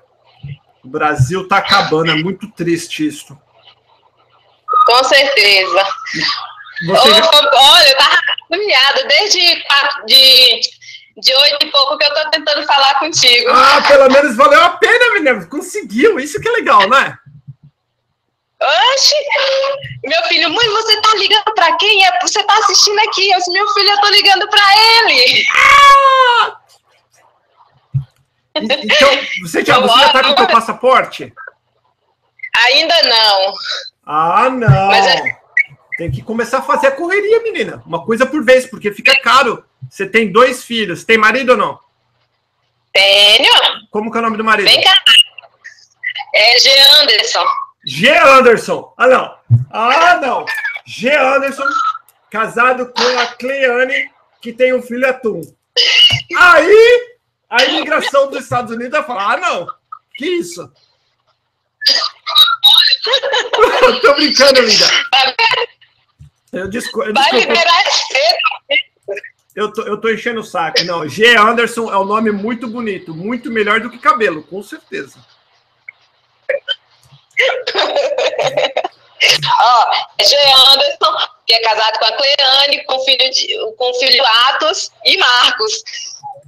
[0.82, 3.36] O Brasil tá acabando, é muito triste isso.
[4.86, 5.84] Com certeza.
[6.86, 7.30] Você já...
[7.52, 8.16] Olha, eu tava
[8.50, 9.64] agoniada desde
[10.06, 10.60] de,
[11.18, 13.50] de oito e pouco que eu tô tentando falar contigo.
[13.50, 15.46] Ah, pelo menos valeu a pena, menina.
[15.46, 16.18] Conseguiu.
[16.18, 17.18] Isso que é legal, né?
[18.62, 19.14] Oxe!
[20.04, 22.04] Meu filho, mãe, você tá ligando pra quem?
[22.04, 23.30] É, você tá assistindo aqui.
[23.30, 25.44] Eu disse, meu filho, eu tô ligando pra ele.
[25.56, 26.56] Ah!
[28.54, 29.08] Então,
[29.42, 31.32] você já, você já tá com o seu passaporte?
[32.66, 33.54] Ainda não.
[34.04, 34.86] Ah, não.
[34.88, 35.40] Mas é...
[35.96, 37.82] Tem que começar a fazer a correria, menina.
[37.86, 39.64] Uma coisa por vez, porque fica caro.
[39.88, 41.04] Você tem dois filhos.
[41.04, 41.78] Tem marido ou não?
[42.92, 43.52] Tenho.
[43.90, 44.66] Como que é o nome do marido?
[44.66, 44.94] Vem cá.
[46.34, 46.70] É G.
[47.00, 47.44] Anderson.
[47.84, 48.08] G.
[48.08, 48.92] Anderson.
[48.96, 49.34] Ah, não.
[49.70, 50.44] Ah, não.
[50.86, 51.14] G.
[51.14, 51.64] Anderson,
[52.30, 54.10] casado com a Cleane,
[54.40, 55.40] que tem um filho atum.
[56.36, 57.16] Aí,
[57.48, 59.66] a imigração dos Estados Unidos vai falar: ah, não.
[60.14, 60.70] Que isso?
[64.02, 64.86] Tô brincando, linda.
[66.52, 67.84] Eu, desco eu Vai liberar
[69.54, 70.82] eu tô, eu tô enchendo o saco.
[70.84, 71.36] Não, G.
[71.36, 75.18] Anderson é um nome muito bonito, muito melhor do que cabelo, com certeza.
[79.60, 80.34] Ó, oh, G.
[80.72, 81.14] Anderson,
[81.46, 85.82] que é casado com a Cleane, com filho de, com filho Atos e Marcos.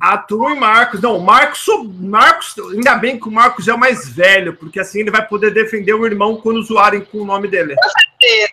[0.01, 1.01] Atum e Marcos.
[1.01, 1.67] Não, Marcos,
[2.01, 5.53] Marcos, ainda bem que o Marcos é o mais velho, porque assim ele vai poder
[5.53, 7.75] defender o irmão quando zoarem com o nome dele.
[7.77, 8.53] Com certeza.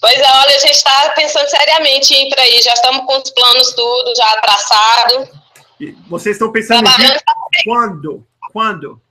[0.00, 3.18] Pois é, olha, a gente está pensando seriamente em ir para aí, já estamos com
[3.18, 5.28] os planos tudo já traçado.
[5.80, 8.26] E vocês estão pensando em quando?
[8.52, 9.02] Quando?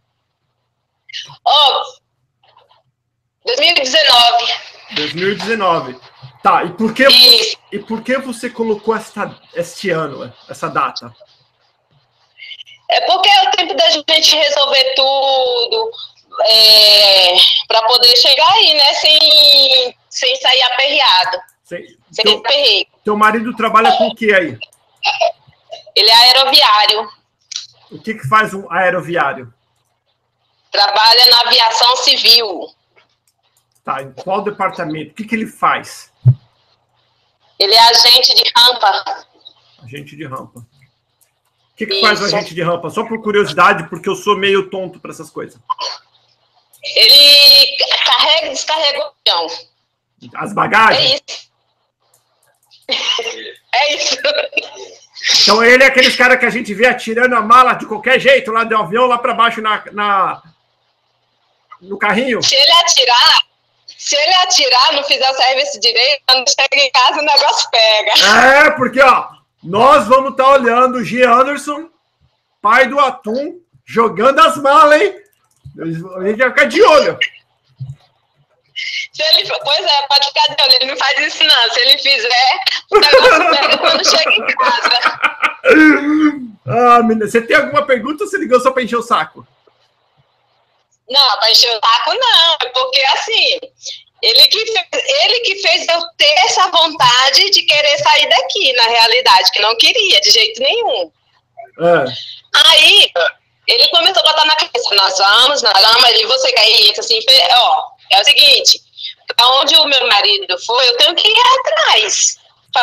[1.46, 1.84] Ó, oh,
[3.46, 4.54] 2019.
[4.96, 6.00] 2019.
[6.44, 7.58] Tá, e por que, e...
[7.72, 11.12] e por que você colocou esta, este ano, essa data?
[12.90, 15.92] É porque é o tempo da gente resolver tudo,
[16.44, 17.36] é,
[17.68, 18.94] para poder chegar aí, né?
[18.94, 21.38] Sem, sem sair aperreado.
[21.64, 22.88] Sem, sem teu, aperreio.
[23.04, 24.58] Teu marido trabalha com o que aí?
[25.96, 27.10] Ele é aeroviário.
[27.92, 29.52] O que, que faz um aeroviário?
[30.76, 32.70] Trabalha na aviação civil.
[33.82, 35.12] Tá, em qual departamento?
[35.12, 36.12] O que, que ele faz?
[37.58, 39.26] Ele é agente de rampa.
[39.82, 40.60] Agente de rampa.
[40.60, 42.90] O que, que faz o agente de rampa?
[42.90, 45.58] Só por curiosidade, porque eu sou meio tonto para essas coisas.
[46.84, 49.48] Ele carrega e descarrega o avião.
[50.36, 51.14] As bagagens?
[51.14, 51.46] É isso.
[53.74, 54.18] É isso.
[55.42, 58.52] Então ele é aqueles caras que a gente vê atirando a mala de qualquer jeito,
[58.52, 60.44] lá do avião, lá para baixo na, na,
[61.88, 62.42] no carrinho.
[62.42, 63.42] Se ele atirar,
[63.98, 68.12] se ele atirar, não fizer o serviço direito, quando chega em casa o negócio pega.
[68.68, 69.28] É, porque ó,
[69.64, 71.24] nós vamos estar tá olhando o G.
[71.24, 71.90] Anderson,
[72.62, 75.16] pai do Atum, jogando as malas, hein?
[75.80, 75.86] A
[76.28, 77.18] gente vai ficar de olho.
[78.76, 81.72] Se ele, pois é, pode ficar de olho, ele não faz isso não.
[81.72, 82.60] Se ele fizer,
[82.92, 84.90] o negócio pega quando chega em casa.
[86.68, 89.46] Ah, menina, você tem alguma pergunta ou você ligou só para encher o saco?
[91.10, 93.60] Não, para encher o saco não, é porque assim,
[94.22, 94.88] ele que, fez,
[95.22, 99.76] ele que fez eu ter essa vontade de querer sair daqui, na realidade, que não
[99.78, 101.12] queria de jeito nenhum.
[101.80, 102.06] É.
[102.68, 103.12] Aí,
[103.68, 107.20] ele começou a botar na cabeça, nós vamos, nós vamos, ele, você quer ir, assim,
[107.52, 108.80] ó, é o seguinte,
[109.42, 112.38] onde o meu marido foi, eu tenho que ir atrás.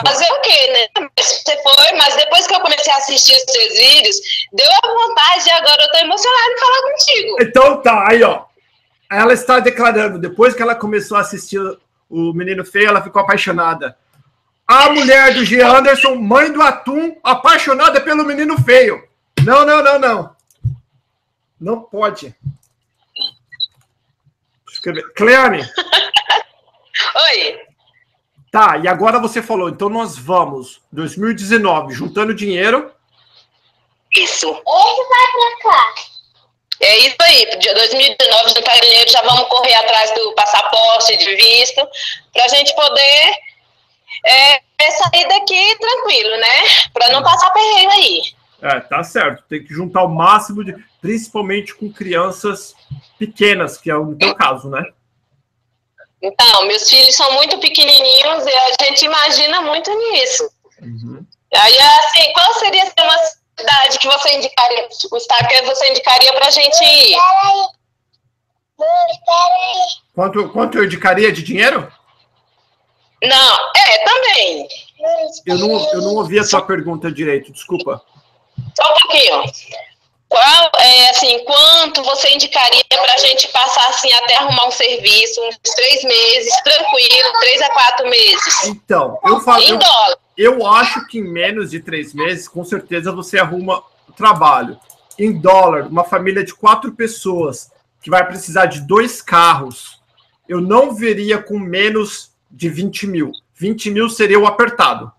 [0.07, 1.11] Fazer o quê, né?
[1.19, 4.17] Você foi, mas depois que eu comecei a assistir os seus vídeos,
[4.53, 7.37] deu a vontade e agora eu tô emocionada em falar contigo.
[7.41, 8.45] Então tá, aí ó.
[9.11, 11.61] Ela está declarando, depois que ela começou a assistir
[12.09, 13.97] o Menino Feio, ela ficou apaixonada.
[14.67, 15.61] A mulher do G.
[15.61, 19.07] Anderson, mãe do Atum, apaixonada pelo Menino Feio.
[19.45, 20.37] Não, não, não, não.
[21.61, 22.35] Não pode.
[24.71, 25.13] Escrever.
[25.15, 25.63] Cleane.
[27.15, 27.72] Oi.
[28.53, 32.93] Tá, e agora você falou, então nós vamos, 2019, juntando dinheiro.
[34.15, 34.47] Isso.
[34.47, 35.95] Esse vai pra cá.
[36.81, 41.81] É isso aí, dia 2019, juntar dinheiro, já vamos correr atrás do passaporte, de visto,
[42.31, 43.33] para a gente poder
[44.27, 46.89] é, sair daqui tranquilo, né?
[46.93, 48.23] Para não passar perreio aí.
[48.61, 49.45] É, tá certo.
[49.49, 50.77] Tem que juntar o máximo de.
[51.01, 52.75] Principalmente com crianças
[53.19, 54.83] pequenas, que é o teu caso, né?
[56.23, 60.49] Então, meus filhos são muito pequenininhos e a gente imagina muito nisso.
[60.81, 61.27] Uhum.
[61.55, 63.19] Aí, assim, qual seria uma
[63.59, 67.17] cidade que você indicaria, o estado que você indicaria para a gente ir?
[70.15, 71.93] Quanto, quanto eu indicaria de dinheiro?
[73.23, 74.69] Não, é, também.
[75.47, 78.01] Eu não, eu não ouvi a sua pergunta direito, desculpa.
[78.77, 79.43] Só um pouquinho.
[80.33, 85.43] Qual, é, assim, quanto você indicaria para a gente passar assim até arrumar um serviço,
[85.43, 88.65] uns três meses, tranquilo, três a quatro meses?
[88.65, 89.63] Então, eu falo.
[89.63, 90.19] Em eu, dólar.
[90.35, 93.85] Eu acho que em menos de três meses, com certeza você arruma
[94.17, 94.81] trabalho.
[95.19, 97.71] Em dólar, uma família de quatro pessoas
[98.03, 100.01] que vai precisar de dois carros,
[100.49, 103.33] eu não veria com menos de 20 mil.
[103.55, 105.13] 20 mil seria o apertado.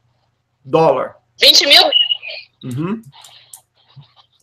[0.66, 1.18] Dólar.
[1.40, 1.84] 20 mil?
[2.64, 3.02] Uhum.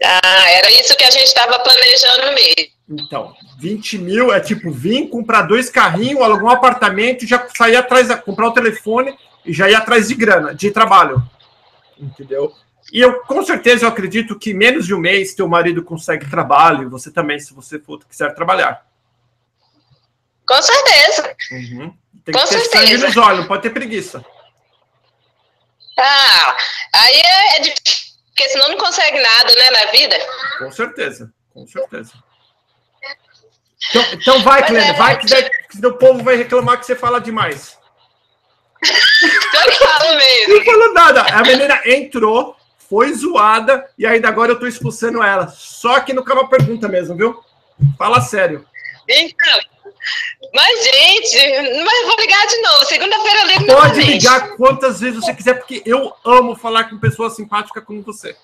[0.02, 2.72] Ah, era isso que a gente estava planejando mesmo.
[2.88, 8.08] Então, 20 mil é tipo vir, comprar dois carrinhos, alugar um apartamento já sair atrás,
[8.20, 11.22] comprar o telefone e já ir atrás de grana, de trabalho.
[11.98, 12.52] Entendeu?
[12.92, 16.82] E eu, com certeza, eu acredito que menos de um mês teu marido consegue trabalho,
[16.82, 18.84] e você também, se você for, quiser trabalhar.
[20.44, 21.36] Com certeza.
[21.52, 21.94] Uhum.
[22.24, 22.86] Tem com que ter certeza.
[22.86, 24.24] sangue nos olhos, não pode ter preguiça.
[25.96, 26.56] Ah,
[26.92, 28.09] aí é, é difícil
[28.40, 30.16] porque senão não consegue nada, né, na vida.
[30.58, 32.12] Com certeza, com certeza.
[33.90, 37.20] Então, então vai, Clênia, é, vai, que, que o povo vai reclamar que você fala
[37.20, 37.78] demais.
[38.82, 40.54] Eu falo mesmo.
[40.54, 41.20] Não falou nada.
[41.22, 42.56] A menina entrou,
[42.88, 45.48] foi zoada, e ainda agora eu tô expulsando ela.
[45.48, 47.44] Só que não acaba a pergunta mesmo, viu?
[47.98, 48.66] Fala sério.
[49.06, 49.60] Então,
[50.54, 52.84] mas, gente, mas vou ligar de novo.
[52.84, 57.36] Segunda-feira eu ligo Pode ligar quantas vezes você quiser, porque eu amo falar com pessoas
[57.36, 58.36] simpáticas como você.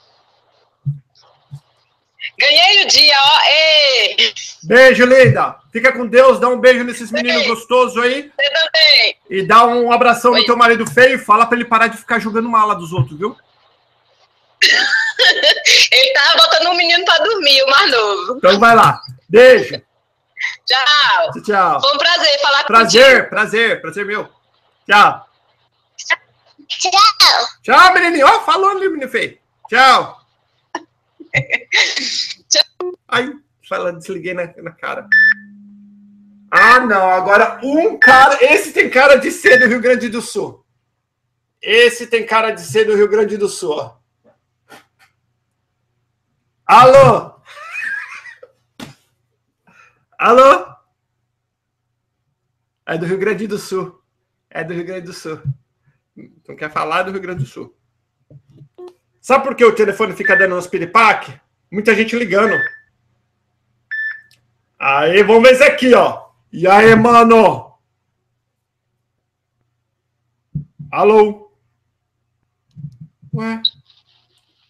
[2.38, 3.40] Ganhei o dia, ó.
[3.46, 4.34] Ei.
[4.64, 5.56] Beijo, linda.
[5.72, 7.48] Fica com Deus, dá um beijo nesses meninos Ei.
[7.48, 8.30] gostosos aí.
[8.36, 9.16] Você também.
[9.30, 10.40] E dá um abração Oi.
[10.40, 13.18] no teu marido feio e fala para ele parar de ficar jogando mala dos outros,
[13.18, 13.36] viu?
[15.92, 18.36] ele tava botando um menino para dormir, o mais novo.
[18.36, 19.00] Então vai lá.
[19.28, 19.80] Beijo.
[20.64, 21.42] Tchau.
[21.42, 21.80] Tchau.
[21.80, 23.30] Foi um prazer falar prazer, contigo.
[23.30, 24.28] Prazer, prazer meu.
[24.88, 25.26] Tchau.
[26.68, 27.46] Tchau.
[27.62, 28.26] Tchau, menininho.
[28.26, 29.38] Ó, oh, falou ali, menino feio.
[29.68, 30.20] Tchau.
[32.48, 32.92] Tchau.
[33.08, 33.32] Ai,
[33.68, 35.06] falando, desliguei na, na cara.
[36.50, 37.10] Ah, não.
[37.10, 38.42] Agora um cara.
[38.44, 40.64] Esse tem cara de ser do Rio Grande do Sul.
[41.60, 43.92] Esse tem cara de ser do Rio Grande do Sul.
[46.64, 47.35] Alô?
[50.18, 50.66] Alô?
[52.86, 54.00] É do Rio Grande do Sul.
[54.48, 55.42] É do Rio Grande do Sul.
[56.48, 57.76] Não quer falar do Rio Grande do Sul.
[59.20, 61.38] Sabe por que o telefone fica dando uns piripaque?
[61.70, 62.56] Muita gente ligando.
[64.78, 66.30] Aí, vamos ver esse aqui, ó.
[66.52, 67.76] E aí, mano?
[70.90, 71.50] Alô?
[73.34, 73.60] Ué?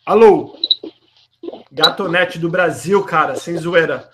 [0.04, 0.58] Alô?
[1.70, 4.10] Gatonete do Brasil, cara, sem zoeira.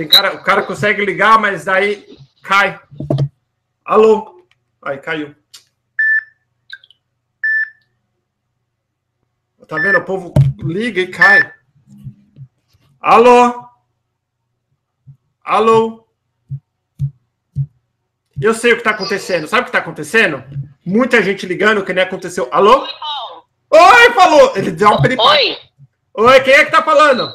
[0.00, 2.80] Tem cara, o cara consegue ligar, mas daí cai.
[3.84, 4.46] Alô?
[4.80, 5.36] Aí caiu.
[9.68, 9.98] Tá vendo?
[9.98, 11.52] O povo liga e cai.
[12.98, 13.62] Alô?
[15.44, 16.08] Alô?
[18.40, 19.46] Eu sei o que está acontecendo.
[19.48, 20.42] Sabe o que está acontecendo?
[20.82, 22.48] Muita gente ligando que nem aconteceu.
[22.50, 22.88] Alô?
[23.70, 24.56] Oi, falou!
[24.56, 25.28] Ele deu um peripaque.
[25.28, 25.58] Oi.
[26.14, 27.30] Oi, quem é que tá falando?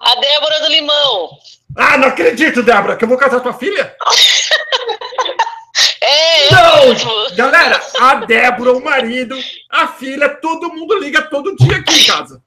[0.00, 1.30] A Débora do Limão.
[1.76, 3.94] Ah, não acredito, Débora, que eu vou casar tua filha?
[6.00, 7.36] é, não!
[7.36, 9.38] Galera, a Débora, o marido,
[9.70, 12.42] a filha, todo mundo liga todo dia aqui em casa.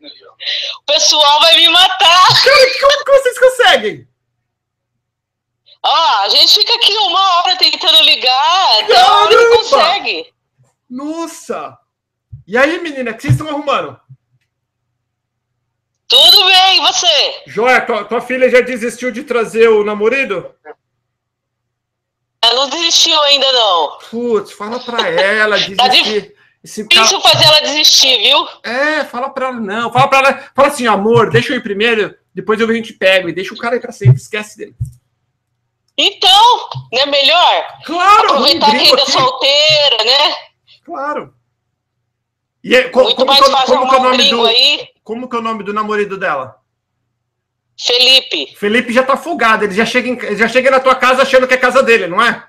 [0.00, 2.26] O pessoal vai me matar.
[2.44, 4.08] Cara, como que vocês conseguem?
[5.84, 9.30] Ah, a gente fica aqui uma hora tentando ligar, Caramba!
[9.30, 10.32] não consegue.
[10.90, 11.78] Nossa!
[12.46, 13.98] E aí, menina, o que vocês estão arrumando?
[16.08, 17.42] Tudo bem, e você?
[17.46, 20.54] Joia, tua, tua filha já desistiu de trazer o namorado?
[22.42, 23.98] Ela não desistiu ainda, não.
[24.10, 26.22] Putz, fala pra ela tá desistir.
[26.30, 27.20] tá Esse cara...
[27.20, 28.46] fazer ela desistir, viu?
[28.62, 29.92] É, fala pra ela, não.
[29.92, 33.28] Fala pra ela, fala assim, amor, deixa eu ir primeiro, depois eu a gente pega
[33.28, 34.76] e deixa o cara ir pra sempre, esquece dele.
[35.98, 37.78] Então, não é melhor?
[37.84, 38.28] Claro!
[38.28, 40.36] Aproveitar que ainda é solteira, né?
[40.84, 41.34] Claro.
[42.62, 44.88] E é, como, Muito como, mais como, como que é o nome do aí.
[45.06, 46.56] Como que é o nome do namorado dela?
[47.78, 48.56] Felipe.
[48.56, 51.54] Felipe já tá folgado, ele já chega, em, já chega na tua casa achando que
[51.54, 52.44] é casa dele, não é?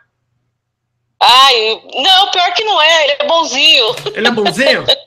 [1.21, 3.85] Ai, não, pior que não é, ele é bonzinho.
[4.15, 4.85] Ele é bonzinho?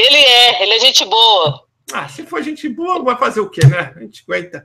[0.00, 1.64] Ele é, ele é gente boa.
[1.92, 3.92] Ah, se for gente boa, vai fazer o quê, né?
[3.96, 4.64] A gente aguenta.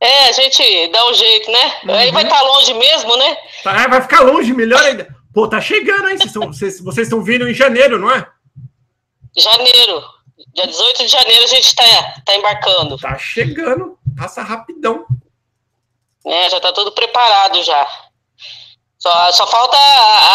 [0.00, 1.74] É, a gente dá um jeito, né?
[1.84, 1.94] Uhum.
[1.94, 3.36] Aí vai estar tá longe mesmo, né?
[3.62, 5.14] Tá, vai ficar longe, melhor ainda.
[5.34, 6.16] Pô, tá chegando, hein?
[6.16, 8.26] Vocês, estão, vocês, vocês estão vindo em janeiro, não é?
[9.36, 10.17] Janeiro.
[10.54, 11.84] Dia 18 de janeiro a gente tá,
[12.24, 12.96] tá embarcando.
[12.98, 13.98] Tá chegando.
[14.16, 15.06] Passa rapidão.
[16.24, 17.86] É, já tá tudo preparado já.
[18.98, 19.76] Só, só falta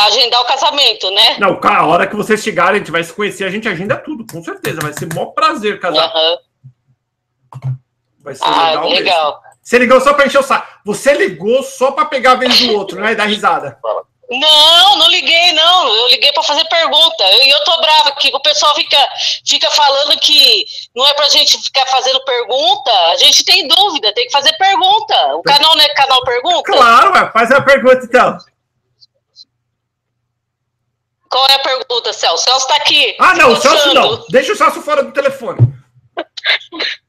[0.07, 1.37] agendar o casamento, né?
[1.37, 4.25] Não, a hora que vocês chegarem, a gente vai se conhecer, a gente agenda tudo,
[4.25, 4.79] com certeza.
[4.81, 6.11] Vai ser maior prazer casar.
[6.15, 7.77] Uhum.
[8.19, 8.89] Vai ser ah, legal.
[8.89, 9.41] legal.
[9.41, 9.53] Mesmo.
[9.61, 10.67] Você ligou só pra encher o saco.
[10.85, 13.11] Você ligou só pra pegar a vez do outro, né?
[13.11, 13.77] E dar risada.
[14.29, 15.87] Não, não liguei, não.
[15.87, 17.23] Eu liguei para fazer pergunta.
[17.23, 18.97] E eu, eu tô brava aqui, o pessoal fica,
[19.45, 20.65] fica falando que
[20.95, 22.91] não é pra gente ficar fazendo pergunta.
[23.11, 25.35] A gente tem dúvida, tem que fazer pergunta.
[25.35, 26.71] O canal não é canal pergunta?
[26.71, 28.37] Claro, faz a pergunta então.
[31.29, 32.43] Qual é a pergunta, Celso?
[32.43, 33.15] Celso tá aqui.
[33.19, 34.23] Ah, não, o Celso não.
[34.29, 35.57] Deixa o Celso fora do telefone.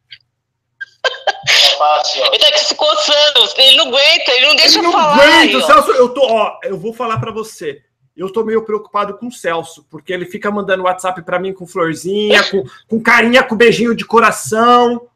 [2.17, 5.15] ele tá aqui se coçando, ele não aguenta, ele não deixa ele não falar.
[5.15, 7.83] Aguenta, aí, Celso, eu tô, ó, eu vou falar para você.
[8.17, 11.67] Eu tô meio preocupado com o Celso, porque ele fica mandando WhatsApp para mim com
[11.67, 15.09] florzinha, com, com carinha, com beijinho de coração.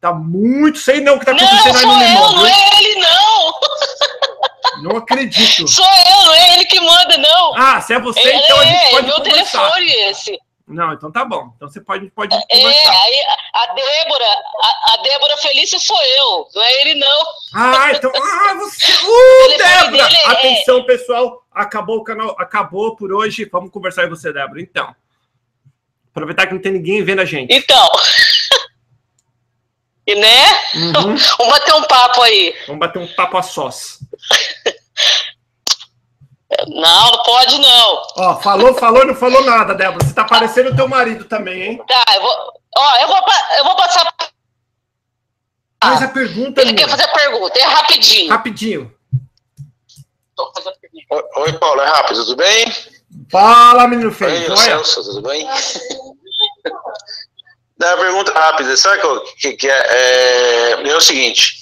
[0.00, 2.32] Tá muito, sei não o que tá acontecendo não, aí no Limão.
[2.36, 3.54] Não, é ele não.
[4.82, 5.66] Não acredito.
[5.66, 7.54] Sou eu, não é ele que manda, não.
[7.56, 9.70] Ah, se é você, é, então a gente é, pode meu conversar.
[9.70, 10.38] telefone esse.
[10.66, 11.52] Não, então tá bom.
[11.56, 12.92] Então você pode, pode é, conversar.
[12.92, 17.22] É, aí a Débora, a, a, Débora Felícia sou eu, não é ele, não.
[17.54, 18.10] Ah, então.
[18.16, 18.92] Ah, você.
[18.92, 20.08] Uh, Débora!
[20.10, 20.82] É- Atenção, é...
[20.84, 21.44] pessoal.
[21.52, 23.48] Acabou o canal, acabou por hoje.
[23.50, 24.60] Vamos conversar com você, Débora.
[24.60, 24.94] Então.
[26.10, 27.52] Aproveitar que não tem ninguém vendo a gente.
[27.52, 27.88] Então.
[30.06, 30.52] E né?
[30.74, 31.16] Uhum.
[31.38, 32.54] Vamos bater um papo aí.
[32.66, 34.00] Vamos bater um papo a sós.
[36.68, 38.02] Não, pode não.
[38.16, 40.04] Ó, falou, falou e não falou nada, Débora.
[40.04, 41.82] Você tá parecendo o teu marido também, hein?
[41.86, 42.52] Tá, eu vou.
[42.76, 43.16] Ó, eu vou,
[43.58, 44.12] eu vou passar.
[45.82, 46.84] Faz a pergunta, Ele minha.
[46.86, 48.30] quer fazer a pergunta, é rapidinho.
[48.30, 48.94] Rapidinho.
[51.10, 52.64] Oi, Oi, Paulo, é rápido, tudo bem?
[53.30, 54.50] Fala, menino feio.
[54.50, 55.46] Oi, Celso, tudo bem?
[57.76, 59.72] Dá uma pergunta rápida, sabe o que, que, é?
[59.72, 60.88] é?
[60.88, 61.56] É o seguinte,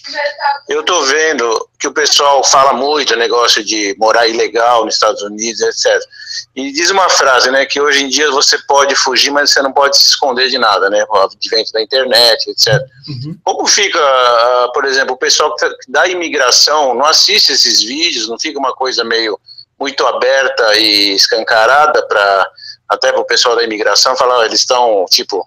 [0.69, 5.61] eu tô vendo que o pessoal fala muito negócio de morar ilegal nos Estados Unidos,
[5.63, 6.03] etc.
[6.55, 9.73] E diz uma frase, né, que hoje em dia você pode fugir, mas você não
[9.73, 12.79] pode se esconder de nada, né, o advento da internet, etc.
[13.09, 13.39] Uhum.
[13.43, 18.39] Como fica, ah, por exemplo, o pessoal tá, da imigração não assiste esses vídeos, não
[18.39, 19.41] fica uma coisa meio
[19.81, 22.51] muito aberta e escancarada para
[22.93, 25.47] até para o pessoal da imigração falar, eles estão tipo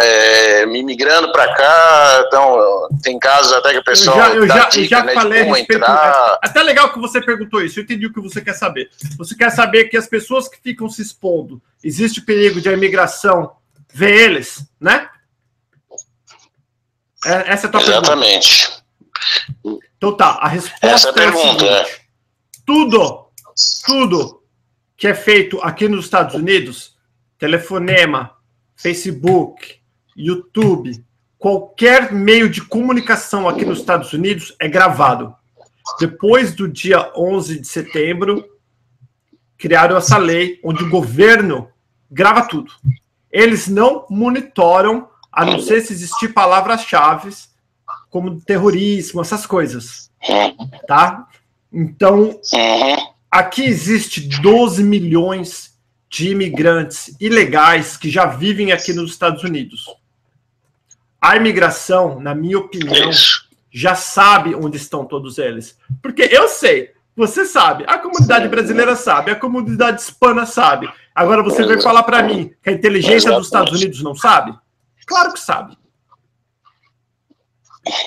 [0.00, 4.68] é, imigrando para cá, então tem casos até que o pessoal eu já, eu já,
[4.68, 6.38] dica, já né, falei a respeito, entrar.
[6.42, 8.90] É até legal que você perguntou isso, eu entendi o que você quer saber.
[9.16, 13.52] Você quer saber que as pessoas que ficam se expondo, existe perigo de a imigração
[13.92, 15.08] ver eles, né?
[17.24, 18.68] É, essa é a tua Exatamente.
[19.62, 19.86] Pergunta.
[19.96, 21.96] Então tá, a resposta essa é a pergunta, é, é.
[22.66, 23.28] tudo,
[23.86, 24.41] tudo
[25.02, 26.96] que é feito aqui nos Estados Unidos,
[27.36, 28.36] telefonema,
[28.76, 29.80] Facebook,
[30.14, 31.04] YouTube,
[31.36, 35.34] qualquer meio de comunicação aqui nos Estados Unidos é gravado.
[35.98, 38.48] Depois do dia 11 de setembro,
[39.58, 41.68] criaram essa lei onde o governo
[42.08, 42.72] grava tudo.
[43.28, 47.28] Eles não monitoram, a não ser se existir palavras-chave
[48.08, 50.12] como terrorismo, essas coisas.
[50.86, 51.26] Tá?
[51.72, 52.38] Então,
[53.32, 55.72] Aqui existe 12 milhões
[56.10, 59.86] de imigrantes ilegais que já vivem aqui nos Estados Unidos.
[61.18, 63.10] A imigração, na minha opinião,
[63.72, 65.78] já sabe onde estão todos eles.
[66.02, 70.92] Porque eu sei, você sabe, a comunidade brasileira sabe, a comunidade hispana sabe.
[71.14, 74.54] Agora você vem falar para mim que a inteligência dos Estados Unidos não sabe?
[75.06, 75.78] Claro que sabe.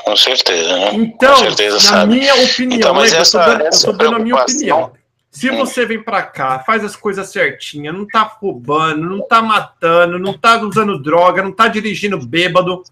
[0.04, 0.94] Com certeza, né?
[0.94, 2.16] Então, Com certeza na sabe.
[2.16, 4.94] minha opinião, então, mas essa, eu estou dando, dando a minha opinião.
[5.36, 10.18] Se você vem para cá, faz as coisas certinhas, não tá roubando, não tá matando,
[10.18, 12.84] não tá usando droga, não tá dirigindo bêbado,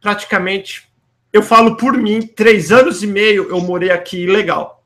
[0.00, 0.88] praticamente,
[1.34, 4.82] eu falo por mim, três anos e meio eu morei aqui ilegal.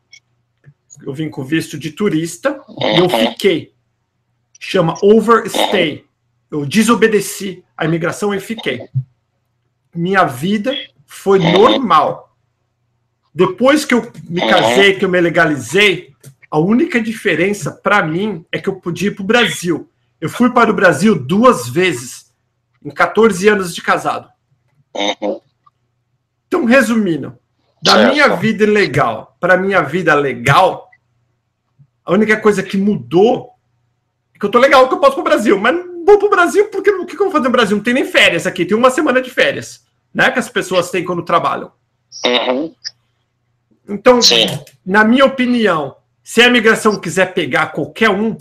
[1.00, 3.72] Eu vim com visto de turista e eu fiquei.
[4.58, 6.04] Chama overstay.
[6.50, 8.88] Eu desobedeci a imigração e fiquei.
[9.94, 12.31] Minha vida foi normal
[13.34, 16.12] depois que eu me casei, que eu me legalizei,
[16.50, 19.88] a única diferença para mim é que eu podia ir para o Brasil.
[20.20, 22.30] Eu fui para o Brasil duas vezes,
[22.84, 24.28] em 14 anos de casado.
[26.46, 27.38] Então, resumindo,
[27.82, 30.90] da minha vida ilegal para minha vida legal,
[32.04, 33.50] a única coisa que mudou
[34.34, 36.68] é que eu tô legal, que eu posso pro Brasil, mas não vou pro Brasil
[36.68, 37.76] porque o que eu vou fazer no Brasil?
[37.76, 40.30] Não tem nem férias aqui, tem uma semana de férias, né?
[40.30, 41.72] Que as pessoas têm quando trabalham.
[42.24, 42.74] Uhum.
[43.92, 44.46] Então, Sim.
[44.84, 48.36] na minha opinião, se a imigração quiser pegar qualquer um,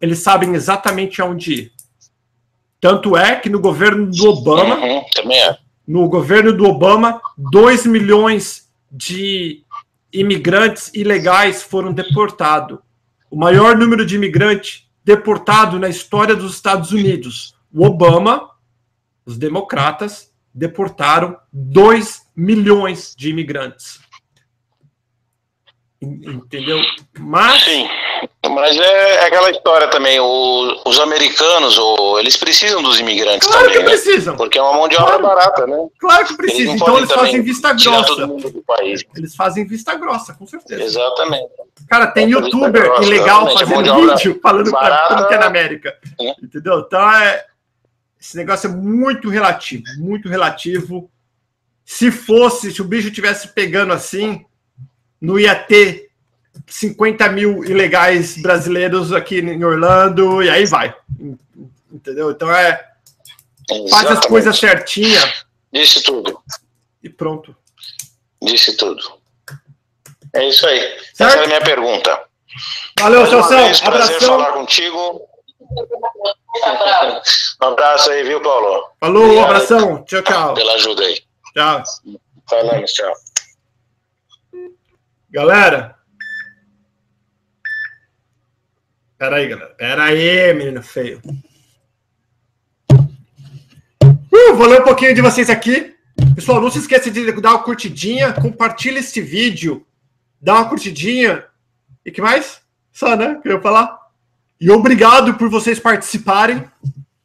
[0.00, 1.72] eles sabem exatamente aonde ir.
[2.80, 5.56] Tanto é que no governo do Obama, uhum, também é.
[5.86, 9.62] no governo do Obama, 2 milhões de
[10.12, 12.78] imigrantes ilegais foram deportados.
[13.30, 17.54] O maior número de imigrantes deportado na história dos Estados Unidos.
[17.72, 18.50] O Obama,
[19.26, 23.98] os democratas, deportaram 2 milhões de imigrantes.
[26.04, 26.78] Entendeu?
[27.18, 27.62] Mas.
[27.64, 27.88] Sim.
[28.50, 30.20] Mas é, é aquela história também.
[30.20, 33.78] O, os americanos, o, eles precisam dos imigrantes claro também.
[33.78, 33.90] que né?
[33.90, 34.36] precisam.
[34.36, 35.22] Porque é uma mão de obra claro.
[35.22, 35.76] barata, né?
[35.98, 36.74] Claro que precisam.
[36.74, 38.28] Então eles fazem vista grossa.
[39.16, 40.82] Eles fazem vista grossa, com certeza.
[40.82, 41.48] Exatamente.
[41.88, 45.96] Cara, tem youtuber grossa, ilegal fazendo vídeo falando barata, pra como que é na América.
[46.20, 46.30] É.
[46.42, 46.80] Entendeu?
[46.80, 47.44] Então é.
[48.20, 51.10] Esse negócio é muito relativo, muito relativo.
[51.84, 54.46] Se fosse, se o bicho tivesse pegando assim,
[55.24, 56.10] não ia ter
[56.66, 60.94] 50 mil ilegais brasileiros aqui em Orlando, e aí vai.
[61.90, 62.30] Entendeu?
[62.30, 62.84] Então é.
[63.70, 63.90] Exatamente.
[63.90, 65.20] Faz as coisas certinha.
[65.72, 66.38] Disse tudo.
[67.02, 67.56] E pronto.
[68.42, 69.02] Disse tudo.
[70.34, 70.80] É isso aí.
[71.14, 71.30] Certo?
[71.30, 72.24] Essa é a minha pergunta.
[73.00, 73.88] Valeu, Celção.
[73.88, 74.20] Abração.
[74.20, 75.22] falar contigo.
[77.62, 78.84] Um abraço aí, viu, Paulo?
[79.00, 79.44] Falou, Obrigado.
[79.44, 80.04] abração.
[80.04, 80.54] Tchau, tchau.
[80.54, 81.18] Pela ajuda aí.
[81.54, 81.82] Tchau.
[82.48, 83.14] Falamos, tchau.
[85.34, 85.96] Galera.
[89.18, 89.74] Pera aí, galera.
[89.74, 91.20] Pera aí, menino feio.
[94.32, 95.96] Uh, vou ler um pouquinho de vocês aqui.
[96.36, 99.84] Pessoal, não se esqueça de dar uma curtidinha, compartilha este vídeo,
[100.40, 101.44] dá uma curtidinha.
[102.06, 102.60] E que mais?
[102.92, 103.40] Só, né?
[103.42, 103.98] Que eu falar.
[104.60, 106.62] E obrigado por vocês participarem.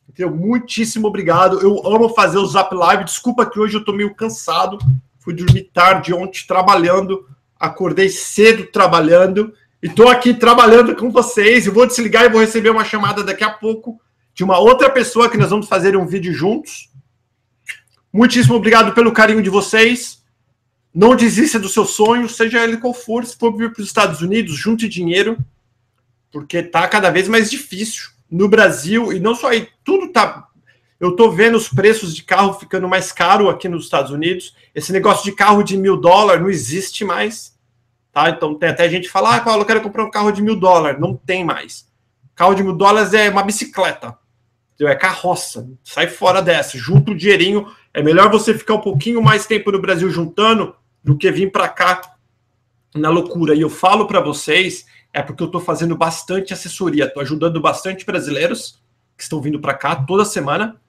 [0.10, 0.36] Entendeu?
[0.36, 1.60] Muitíssimo obrigado.
[1.60, 3.04] Eu amo fazer o Zap Live.
[3.04, 4.80] Desculpa que hoje eu tô meio cansado.
[5.20, 7.24] Fui dormir tarde ontem trabalhando
[7.60, 9.54] acordei cedo trabalhando
[9.84, 11.66] e estou aqui trabalhando com vocês.
[11.66, 14.00] Eu vou desligar e vou receber uma chamada daqui a pouco
[14.34, 16.90] de uma outra pessoa que nós vamos fazer um vídeo juntos.
[18.12, 20.24] Muitíssimo obrigado pelo carinho de vocês.
[20.94, 23.26] Não desista do seu sonho, seja ele qual for.
[23.26, 25.38] Se for vir para os Estados Unidos, junte dinheiro,
[26.32, 29.68] porque está cada vez mais difícil no Brasil e não só aí.
[29.84, 30.49] Tudo está
[31.00, 34.54] eu estou vendo os preços de carro ficando mais caro aqui nos Estados Unidos.
[34.76, 37.58] Esse negócio de carro de mil dólares não existe mais.
[38.12, 38.30] Tá?
[38.30, 40.58] Então tem até gente que fala, ah, Paulo, eu quero comprar um carro de mil
[40.58, 41.00] dólares.
[41.00, 41.88] Não tem mais.
[42.36, 44.18] Carro de mil dólares é uma bicicleta.
[44.82, 45.70] É carroça.
[45.84, 46.78] Sai fora dessa.
[46.78, 47.68] Junta o dinheirinho.
[47.94, 51.70] É melhor você ficar um pouquinho mais tempo no Brasil juntando do que vir para
[51.70, 52.02] cá
[52.94, 53.56] na loucura.
[53.56, 57.06] E eu falo para vocês, é porque eu estou fazendo bastante assessoria.
[57.06, 58.82] Estou ajudando bastante brasileiros
[59.16, 60.80] que estão vindo para cá toda semana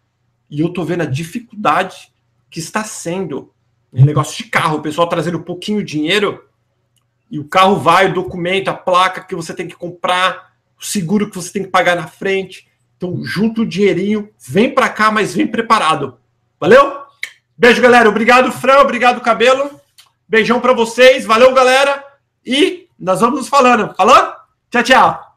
[0.50, 2.12] e eu tô vendo a dificuldade
[2.50, 3.52] que está sendo
[3.92, 6.44] em negócio de carro, o pessoal trazendo pouquinho de dinheiro
[7.30, 11.30] e o carro vai, o documento, a placa que você tem que comprar, o seguro
[11.30, 12.68] que você tem que pagar na frente.
[12.96, 16.18] Então, junta o dinheirinho, vem para cá, mas vem preparado.
[16.58, 17.00] Valeu?
[17.56, 18.08] Beijo, galera.
[18.08, 18.80] Obrigado, Fran.
[18.80, 19.80] Obrigado, Cabelo.
[20.28, 21.24] Beijão para vocês.
[21.24, 22.04] Valeu, galera.
[22.44, 23.94] E nós vamos nos falando.
[23.94, 24.34] Falou?
[24.70, 25.29] Tchau, tchau.